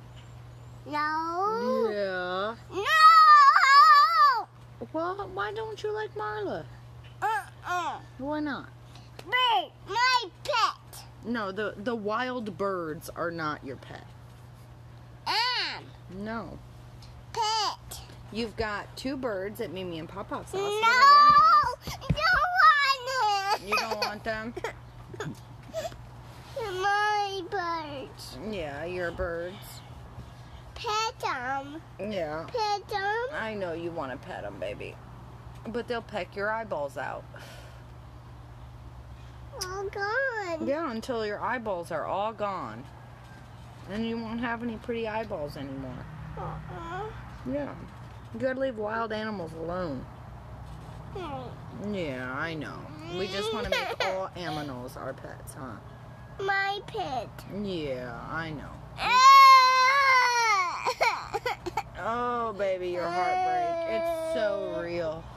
No. 0.87 1.91
Yeah. 1.93 2.55
No. 2.75 4.47
Well, 4.93 5.31
why 5.35 5.53
don't 5.53 5.83
you 5.83 5.93
like 5.93 6.15
Marla? 6.15 6.65
Uh-uh. 7.23 7.99
Why 8.19 8.41
not? 8.41 8.69
Bird. 9.25 9.71
My 9.89 10.25
pet. 10.45 11.05
No, 11.25 11.53
the 11.53 11.75
the 11.79 11.95
wild 11.95 12.59
birds 12.59 13.09
are 13.11 13.31
not 13.31 13.65
your 13.65 13.77
pet. 13.77 14.05
Um. 15.27 15.85
No. 16.19 16.59
Pet. 17.33 18.01
You've 18.33 18.57
got 18.57 18.95
two 18.97 19.17
birds 19.17 19.61
at 19.61 19.73
Mimi 19.73 19.99
and 19.99 20.09
Papa's 20.09 20.51
house. 20.51 20.55
No. 20.55 20.61
What 20.61 20.73
are 20.73 20.81
their 21.91 21.99
names? 22.01 22.15
Don't 22.15 22.51
want 22.61 23.54
it. 23.54 23.54
You 23.67 23.75
don't 23.77 24.05
want 24.05 24.25
them? 24.25 24.55
My 26.61 27.43
birds. 27.51 28.39
Yeah, 28.51 28.85
your 28.85 29.11
birds. 29.11 29.57
Pet 30.75 31.19
them. 31.21 31.81
Yeah. 31.99 32.47
Pet 32.47 32.89
them. 32.89 33.27
I 33.33 33.55
know 33.55 33.73
you 33.73 33.91
want 33.91 34.13
to 34.13 34.19
pet 34.29 34.43
them, 34.43 34.59
baby. 34.61 34.95
But 35.69 35.89
they'll 35.89 36.03
peck 36.03 36.37
your 36.37 36.51
eyeballs 36.51 36.99
out. 36.99 37.25
All 39.67 39.89
gone. 39.89 40.67
Yeah, 40.67 40.91
until 40.91 41.25
your 41.25 41.41
eyeballs 41.41 41.91
are 41.91 42.05
all 42.05 42.33
gone. 42.33 42.85
Then 43.89 44.05
you 44.05 44.19
won't 44.19 44.41
have 44.41 44.63
any 44.63 44.77
pretty 44.77 45.09
eyeballs 45.09 45.57
anymore. 45.57 46.05
Uh-uh. 46.37 47.03
Yeah. 47.51 47.73
You 48.35 48.41
gotta 48.41 48.61
leave 48.61 48.77
wild 48.77 49.13
animals 49.13 49.53
alone. 49.53 50.05
Yeah, 51.93 52.35
I 52.37 52.55
know. 52.55 52.79
We 53.19 53.27
just 53.29 53.53
want 53.53 53.65
to 53.67 53.71
make 53.71 54.07
all 54.07 54.31
animals 54.37 54.97
our 54.97 55.13
pets, 55.13 55.55
huh? 55.55 55.77
My 56.45 56.81
pet. 56.87 57.29
Yeah, 57.63 58.19
I 58.31 58.51
know. 58.51 58.71
Oh, 62.07 62.53
baby, 62.59 62.89
your 62.89 63.09
heartbreak. 63.09 64.03
It's 64.03 64.35
so 64.35 64.79
real. 64.83 65.25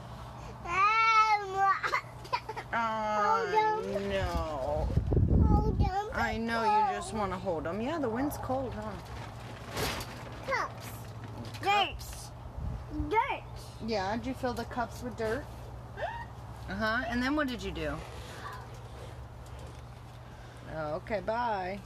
Oh, 2.70 3.80
no. 4.10 4.88
I 6.14 6.36
know 6.36 6.62
you 6.62 6.96
just 6.96 7.14
want 7.14 7.32
to 7.32 7.38
hold 7.38 7.64
them. 7.64 7.80
Yeah, 7.80 7.98
the 7.98 8.08
wind's 8.08 8.36
cold, 8.38 8.74
huh? 8.74 8.90
Cups. 10.46 10.88
Dirt. 11.62 12.04
Dirt. 13.08 13.42
Yeah, 13.86 14.14
did 14.16 14.26
you 14.26 14.34
fill 14.34 14.52
the 14.52 14.64
cups 14.64 15.02
with 15.02 15.16
dirt? 15.16 15.44
Uh 16.68 16.74
huh. 16.74 17.04
And 17.08 17.22
then 17.22 17.34
what 17.34 17.48
did 17.48 17.62
you 17.62 17.70
do? 17.70 17.94
Oh, 20.76 20.94
okay, 20.94 21.20
bye. 21.20 21.80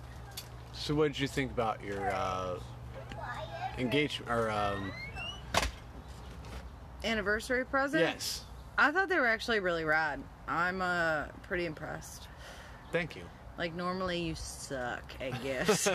So 0.72 0.94
what 0.94 1.12
did 1.12 1.20
you 1.20 1.28
think 1.28 1.52
about 1.52 1.82
your 1.84 2.10
uh, 2.12 2.58
engagement 3.78 4.30
or 4.30 4.50
um, 4.50 4.92
Anniversary 7.04 7.64
present? 7.64 8.02
yes? 8.02 8.44
I 8.78 8.90
thought 8.90 9.08
they 9.08 9.18
were 9.18 9.26
actually 9.26 9.60
really 9.60 9.84
rad. 9.84 10.22
I'm 10.48 10.82
uh 10.82 11.26
pretty 11.42 11.66
impressed. 11.66 12.28
Thank 12.90 13.16
you. 13.16 13.22
Like 13.58 13.74
normally 13.74 14.20
you 14.20 14.34
suck 14.34 15.02
at 15.20 15.42
gifts. 15.42 15.88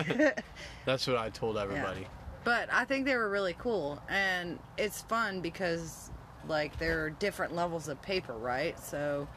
That's 0.84 1.06
what 1.06 1.16
I 1.16 1.28
told 1.30 1.58
everybody. 1.58 2.02
Yeah. 2.02 2.06
But 2.44 2.68
I 2.72 2.84
think 2.84 3.04
they 3.04 3.16
were 3.16 3.28
really 3.28 3.56
cool 3.58 4.00
and 4.08 4.58
it's 4.76 5.02
fun 5.02 5.40
because 5.40 6.10
like 6.48 6.78
there 6.78 7.04
are 7.04 7.10
different 7.10 7.54
levels 7.54 7.88
of 7.88 8.00
paper, 8.02 8.34
right? 8.34 8.78
So 8.80 9.28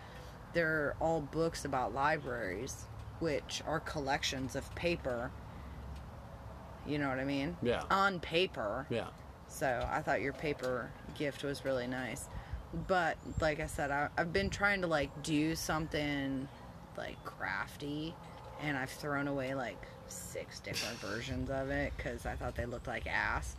they're 0.54 0.96
all 1.00 1.22
books 1.22 1.66
about 1.66 1.94
libraries, 1.94 2.86
which 3.20 3.62
are 3.68 3.80
collections 3.80 4.56
of 4.56 4.74
paper. 4.76 5.32
You 6.86 6.98
know 6.98 7.10
what 7.10 7.20
I 7.20 7.26
mean? 7.26 7.58
Yeah. 7.62 7.84
On 7.92 8.20
paper. 8.20 8.88
Yeah. 8.90 9.08
So 9.48 9.88
I 9.92 10.02
thought 10.02 10.22
your 10.22 10.34
paper 10.34 10.92
gift 11.16 11.44
was 11.44 11.66
really 11.66 11.88
nice. 11.88 12.28
But 12.88 13.18
like 13.40 13.60
I 13.60 13.68
said, 13.68 13.92
I, 13.92 14.08
I've 14.18 14.32
been 14.32 14.50
trying 14.50 14.82
to 14.82 14.88
like 14.88 15.24
do 15.24 15.56
something 15.56 16.48
like 16.98 17.24
crafty, 17.26 18.16
and 18.62 18.78
I've 18.78 18.90
thrown 18.90 19.28
away 19.28 19.54
like 19.54 19.88
six 20.08 20.60
different 20.60 20.98
versions 21.00 21.50
of 21.50 21.70
it 21.70 21.94
because 21.96 22.26
I 22.26 22.36
thought 22.36 22.56
they 22.56 22.66
looked 22.66 22.88
like 22.88 23.08
ass. 23.08 23.56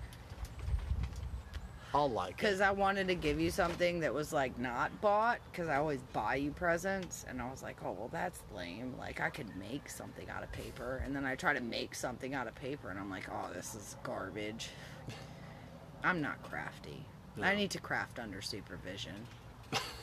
I'll 1.95 2.09
like 2.11 2.31
it. 2.31 2.37
Because 2.39 2.61
I 2.61 2.71
wanted 2.71 3.09
to 3.09 3.15
give 3.15 3.39
you 3.41 3.51
something 3.51 4.01
that 4.01 4.13
was 4.15 4.33
like 4.33 4.59
not 4.59 4.99
bought 5.01 5.39
because 5.51 5.69
I 5.69 5.77
always 5.77 6.01
buy 6.13 6.37
you 6.37 6.51
presents, 6.51 7.25
and 7.29 7.41
I 7.41 7.51
was 7.51 7.63
like, 7.63 7.77
oh 7.85 7.93
well, 7.93 8.09
that's 8.11 8.41
lame. 8.55 8.95
Like 8.99 9.21
I 9.21 9.29
could 9.31 9.55
make 9.57 9.89
something 9.91 10.29
out 10.31 10.43
of 10.43 10.51
paper, 10.53 11.03
and 11.05 11.15
then 11.15 11.25
I 11.27 11.35
try 11.35 11.53
to 11.53 11.61
make 11.61 11.95
something 11.95 12.35
out 12.35 12.47
of 12.47 12.55
paper, 12.55 12.89
and 12.89 12.99
I'm 12.99 13.11
like, 13.11 13.29
oh, 13.31 13.51
this 13.53 13.75
is 13.75 13.97
garbage. 14.03 14.71
I'm 16.05 16.21
not 16.21 16.43
crafty. 16.43 17.05
I 17.41 17.55
need 17.55 17.71
to 17.71 17.81
craft 17.81 18.19
under 18.19 18.43
supervision. 18.43 19.15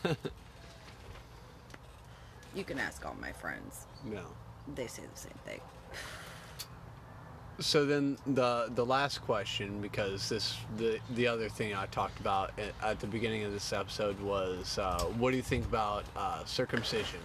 you 2.55 2.63
can 2.63 2.79
ask 2.79 3.05
all 3.05 3.15
my 3.21 3.31
friends; 3.31 3.85
No. 4.03 4.21
they 4.75 4.87
say 4.87 5.03
the 5.11 5.19
same 5.19 5.37
thing. 5.45 5.59
So 7.59 7.85
then 7.85 8.17
the 8.25 8.69
the 8.73 8.85
last 8.85 9.19
question, 9.19 9.81
because 9.81 10.29
this 10.29 10.57
the 10.77 10.99
the 11.15 11.27
other 11.27 11.49
thing 11.49 11.73
I 11.73 11.85
talked 11.87 12.19
about 12.19 12.51
at, 12.57 12.73
at 12.81 12.99
the 12.99 13.07
beginning 13.07 13.43
of 13.43 13.51
this 13.51 13.73
episode 13.73 14.19
was, 14.21 14.77
uh, 14.77 14.99
what 15.17 15.31
do 15.31 15.37
you 15.37 15.43
think 15.43 15.65
about 15.65 16.05
uh, 16.15 16.45
circumcision? 16.45 17.19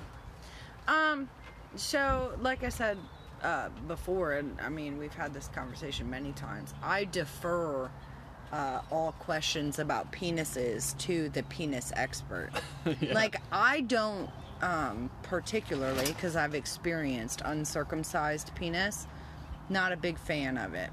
Um, 0.88 1.28
so 1.76 2.32
like 2.40 2.64
I 2.64 2.68
said 2.68 2.98
uh, 3.42 3.68
before, 3.86 4.32
and 4.32 4.58
I 4.60 4.68
mean 4.68 4.98
we've 4.98 5.14
had 5.14 5.32
this 5.32 5.48
conversation 5.48 6.10
many 6.10 6.32
times. 6.32 6.74
I 6.82 7.04
defer 7.04 7.90
uh, 8.52 8.80
all 8.90 9.12
questions 9.12 9.78
about 9.78 10.12
penises 10.12 10.96
to 10.98 11.28
the 11.30 11.42
penis 11.44 11.92
expert. 11.96 12.50
Yeah. 13.00 13.14
Like 13.14 13.36
I 13.50 13.80
don't 13.80 14.28
um, 14.60 15.10
particularly 15.22 16.06
because 16.06 16.36
I've 16.36 16.54
experienced 16.54 17.42
uncircumcised 17.44 18.54
penis. 18.54 19.06
Not 19.68 19.92
a 19.92 19.96
big 19.96 20.18
fan 20.18 20.58
of 20.58 20.74
it, 20.74 20.90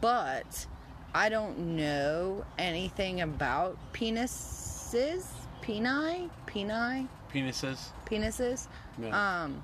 but 0.00 0.66
I 1.14 1.28
don't 1.28 1.76
know 1.76 2.44
anything 2.58 3.20
about 3.20 3.76
penises. 3.92 5.26
peni, 5.62 6.28
peni, 6.46 7.08
Penises. 7.32 7.88
penises. 8.06 8.66
Yeah. 9.00 9.42
Um, 9.42 9.62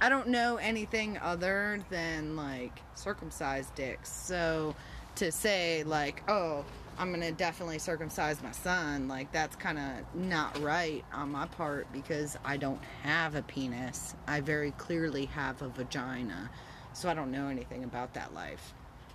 I 0.00 0.08
don't 0.08 0.28
know 0.28 0.56
anything 0.56 1.16
other 1.18 1.80
than 1.88 2.36
like 2.36 2.80
circumcised 2.94 3.74
dicks. 3.74 4.10
So 4.10 4.74
to 5.16 5.30
say 5.30 5.84
like, 5.84 6.22
oh, 6.28 6.64
I'm 6.98 7.10
gonna 7.12 7.32
definitely 7.32 7.78
circumcise 7.78 8.42
my 8.42 8.52
son, 8.52 9.08
like 9.08 9.32
that's 9.32 9.56
kind 9.56 9.78
of 9.78 10.14
not 10.14 10.60
right 10.60 11.04
on 11.12 11.30
my 11.32 11.46
part 11.46 11.86
because 11.92 12.36
I 12.44 12.56
don't 12.58 12.82
have 13.02 13.34
a 13.34 13.42
penis. 13.42 14.14
I 14.26 14.40
very 14.40 14.72
clearly 14.72 15.26
have 15.26 15.62
a 15.62 15.68
vagina, 15.68 16.50
so 16.94 17.08
I 17.08 17.14
don't 17.14 17.30
know 17.30 17.48
anything 17.48 17.84
about 17.84 18.14
that 18.14 18.34
life, 18.34 18.72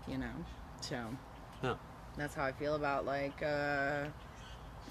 you 0.07 0.17
know. 0.17 0.31
So 0.81 0.99
Yeah. 1.63 1.75
that's 2.17 2.33
how 2.33 2.45
I 2.45 2.51
feel 2.51 2.75
about 2.75 3.05
like 3.05 3.41
uh, 3.43 4.05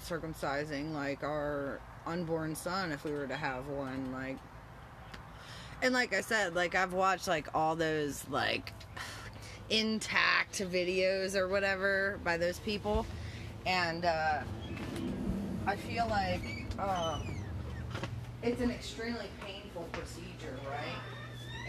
circumcising 0.05 0.93
like 0.93 1.23
our 1.23 1.79
unborn 2.05 2.55
son 2.55 2.91
if 2.91 3.03
we 3.03 3.11
were 3.11 3.27
to 3.27 3.35
have 3.35 3.67
one 3.67 4.11
like 4.13 4.37
and 5.81 5.93
like 5.93 6.13
I 6.13 6.21
said 6.21 6.55
like 6.55 6.75
I've 6.75 6.93
watched 6.93 7.27
like 7.27 7.47
all 7.53 7.75
those 7.75 8.25
like 8.29 8.71
intact 9.69 10.59
videos 10.59 11.35
or 11.35 11.47
whatever 11.49 12.19
by 12.23 12.37
those 12.37 12.59
people 12.59 13.05
and 13.65 14.05
uh, 14.05 14.39
I 15.65 15.75
feel 15.75 16.07
like 16.07 16.41
uh, 16.79 17.19
it's 18.41 18.61
an 18.61 18.71
extremely 18.71 19.29
painful 19.45 19.89
procedure 19.91 20.57
right 20.69 21.01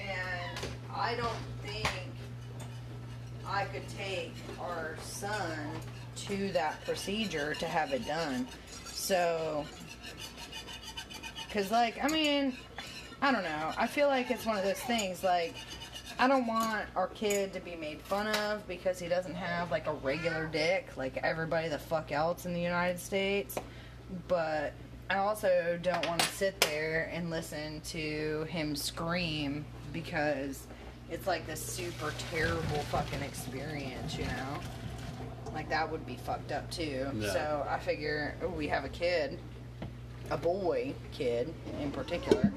and 0.01 0.48
I 0.99 1.15
don't 1.15 1.39
think 1.65 1.89
I 3.47 3.65
could 3.67 3.87
take 3.89 4.35
our 4.61 4.97
son 5.01 5.71
to 6.17 6.51
that 6.53 6.85
procedure 6.85 7.55
to 7.55 7.67
have 7.67 7.93
it 7.93 8.05
done. 8.05 8.49
So, 8.85 9.65
because, 11.47 11.71
like, 11.71 12.03
I 12.03 12.09
mean, 12.09 12.57
I 13.23 13.31
don't 13.31 13.45
know. 13.45 13.73
I 13.79 13.87
feel 13.87 14.09
like 14.09 14.33
it's 14.33 14.45
one 14.45 14.59
of 14.59 14.65
those 14.65 14.81
things, 14.81 15.23
like, 15.23 15.55
I 16.19 16.27
don't 16.27 16.49
want 16.49 16.87
our 16.97 17.07
kid 17.07 17.53
to 17.53 17.61
be 17.61 17.77
made 17.77 18.01
fun 18.03 18.27
of 18.27 18.67
because 18.67 18.99
he 18.99 19.07
doesn't 19.07 19.37
have, 19.37 19.71
like, 19.71 19.87
a 19.87 19.93
regular 19.93 20.47
dick 20.47 20.89
like 20.97 21.17
everybody 21.19 21.69
the 21.69 21.79
fuck 21.79 22.11
else 22.11 22.45
in 22.45 22.53
the 22.53 22.61
United 22.61 22.99
States. 22.99 23.55
But 24.27 24.73
I 25.09 25.19
also 25.19 25.79
don't 25.81 26.07
want 26.09 26.21
to 26.23 26.29
sit 26.29 26.61
there 26.63 27.09
and 27.13 27.31
listen 27.31 27.81
to 27.83 28.47
him 28.49 28.75
scream 28.75 29.65
because 29.93 30.67
it's 31.11 31.27
like 31.27 31.47
this 31.47 31.65
super 31.65 32.13
terrible 32.31 32.83
fucking 32.91 33.23
experience, 33.23 34.17
you 34.17 34.25
know? 34.25 34.61
Like 35.55 35.69
that 35.71 35.91
would 35.91 36.07
be 36.07 36.17
fucked 36.17 36.53
up 36.53 36.71
too. 36.71 37.11
Yeah. 37.15 37.33
So 37.33 37.67
I 37.69 37.79
figure 37.79 38.35
oh, 38.43 38.49
we 38.49 38.69
have 38.69 38.85
a 38.85 38.89
kid, 38.89 39.39
a 40.31 40.37
boy 40.37 40.95
kid 41.11 41.55
in 41.81 41.91
particular, 41.91 42.53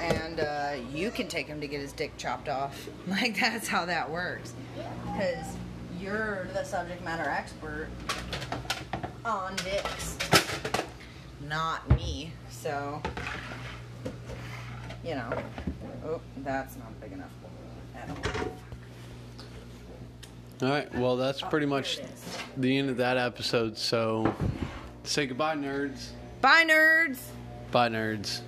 and 0.00 0.40
uh, 0.40 0.72
you 0.92 1.10
can 1.10 1.28
take 1.28 1.46
him 1.46 1.60
to 1.60 1.68
get 1.68 1.80
his 1.80 1.92
dick 1.92 2.16
chopped 2.16 2.48
off. 2.48 2.88
Like 3.06 3.38
that's 3.38 3.68
how 3.68 3.86
that 3.86 4.10
works. 4.10 4.52
Because 5.04 5.56
you're 5.98 6.48
the 6.52 6.64
subject 6.64 7.02
matter 7.04 7.28
expert 7.28 7.88
on 9.24 9.56
dicks, 9.56 10.18
not 11.48 11.88
me. 11.96 12.32
So, 12.50 13.00
you 15.04 15.14
know. 15.14 15.30
Oh, 16.04 16.20
that's 16.38 16.76
not 16.76 17.00
big 17.00 17.12
enough 17.12 17.30
at 18.02 18.10
all. 18.10 18.18
All 20.62 20.68
right. 20.74 20.94
Well, 20.94 21.16
that's 21.16 21.40
pretty 21.40 21.66
Oh, 21.66 21.70
much 21.70 21.96
there 21.96 22.06
it 22.06 22.10
is. 22.12 22.38
the 22.56 22.78
end 22.78 22.90
of 22.90 22.96
that 22.98 23.16
episode. 23.16 23.76
So, 23.78 24.34
say 25.04 25.26
goodbye, 25.26 25.56
nerds. 25.56 26.08
Bye, 26.40 26.64
nerds. 26.64 27.18
Bye, 27.70 27.88
nerds. 27.88 28.40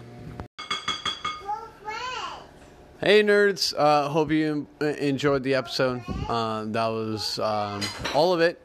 Hey, 3.00 3.22
nerds. 3.22 3.72
Uh, 3.76 4.08
hope 4.10 4.30
you 4.30 4.66
enjoyed 4.80 5.42
the 5.42 5.54
episode. 5.54 6.02
Uh, 6.28 6.64
that 6.66 6.86
was 6.88 7.38
um, 7.38 7.80
all 8.14 8.34
of 8.34 8.40
it. 8.42 8.60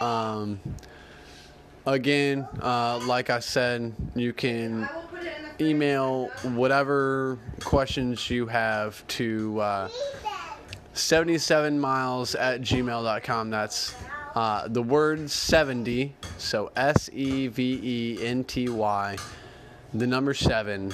Um, 0.00 0.58
again, 1.86 2.48
uh, 2.60 2.98
like 3.06 3.30
I 3.30 3.38
said, 3.38 3.94
you 4.16 4.32
can 4.32 4.88
email 5.60 6.28
whatever 6.42 7.38
questions 7.62 8.30
you 8.30 8.46
have 8.46 9.06
to 9.08 9.60
uh, 9.60 9.88
77 10.94 11.78
miles 11.78 12.34
at 12.34 12.60
gmail.com. 12.60 13.50
That's 13.50 13.94
uh, 14.34 14.68
the 14.68 14.82
word 14.82 15.30
70, 15.30 16.14
so 16.38 16.70
S 16.76 17.10
E 17.12 17.48
V 17.48 17.80
E 17.82 18.24
N 18.24 18.44
T 18.44 18.68
Y, 18.68 19.16
the 19.94 20.06
number 20.06 20.34
7, 20.34 20.92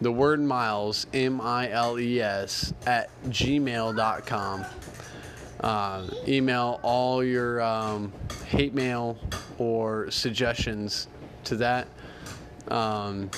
the 0.00 0.12
word 0.12 0.40
miles, 0.40 1.06
M 1.12 1.40
I 1.40 1.70
L 1.70 1.98
E 1.98 2.20
S, 2.20 2.72
at 2.86 3.08
gmail.com. 3.28 4.64
Uh, 5.60 6.06
email 6.28 6.80
all 6.82 7.24
your 7.24 7.62
um, 7.62 8.12
hate 8.46 8.74
mail 8.74 9.18
or 9.58 10.10
suggestions 10.10 11.08
to 11.44 11.56
that. 11.56 11.88
Um, 12.68 13.30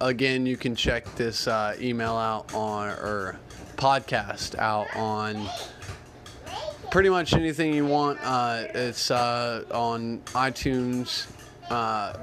again, 0.00 0.46
you 0.46 0.56
can 0.56 0.74
check 0.74 1.04
this 1.16 1.46
uh, 1.46 1.76
email 1.80 2.16
out 2.16 2.52
on 2.54 2.88
or 2.88 3.38
podcast 3.76 4.58
out 4.58 4.94
on 4.96 5.48
pretty 6.90 7.08
much 7.08 7.34
anything 7.34 7.74
you 7.74 7.86
want. 7.86 8.18
Uh, 8.22 8.64
it's 8.74 9.10
uh, 9.10 9.64
on 9.70 10.20
iTunes, 10.34 11.26
uh. 11.70 12.14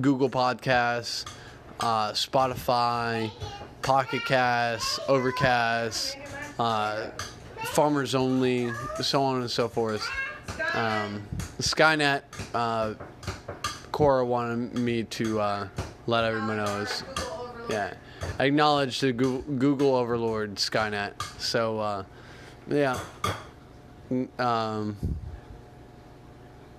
Google 0.00 0.28
Podcasts, 0.28 1.24
uh, 1.80 2.12
Spotify, 2.12 3.30
Pocket 3.82 4.24
Cast, 4.26 5.00
Overcast, 5.08 6.16
uh, 6.58 7.08
Farmers 7.64 8.14
Only, 8.14 8.70
so 9.00 9.22
on 9.22 9.40
and 9.40 9.50
so 9.50 9.66
forth. 9.66 10.06
Um, 10.74 11.22
Skynet, 11.58 12.22
Cora 13.92 14.24
wanted 14.24 14.74
me 14.74 15.04
to 15.04 15.40
uh, 15.40 15.68
let 16.06 16.24
everyone 16.24 16.56
know 16.56 16.80
is 16.80 17.04
yeah, 17.68 17.94
acknowledge 18.38 19.00
the 19.00 19.12
Google, 19.12 19.42
Google 19.56 19.94
overlord 19.94 20.56
Skynet. 20.56 21.20
So 21.40 21.78
uh, 21.78 22.04
yeah, 22.68 22.98
um, 24.38 24.96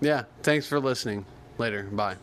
yeah. 0.02 0.24
Thanks 0.44 0.68
for 0.68 0.80
listening. 0.80 1.26
Later. 1.58 1.84
Bye. 1.84 2.16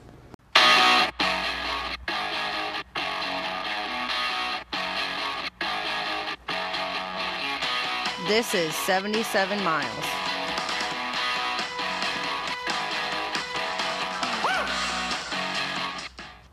This 8.26 8.54
is 8.54 8.74
77 8.74 9.62
miles. 9.62 10.25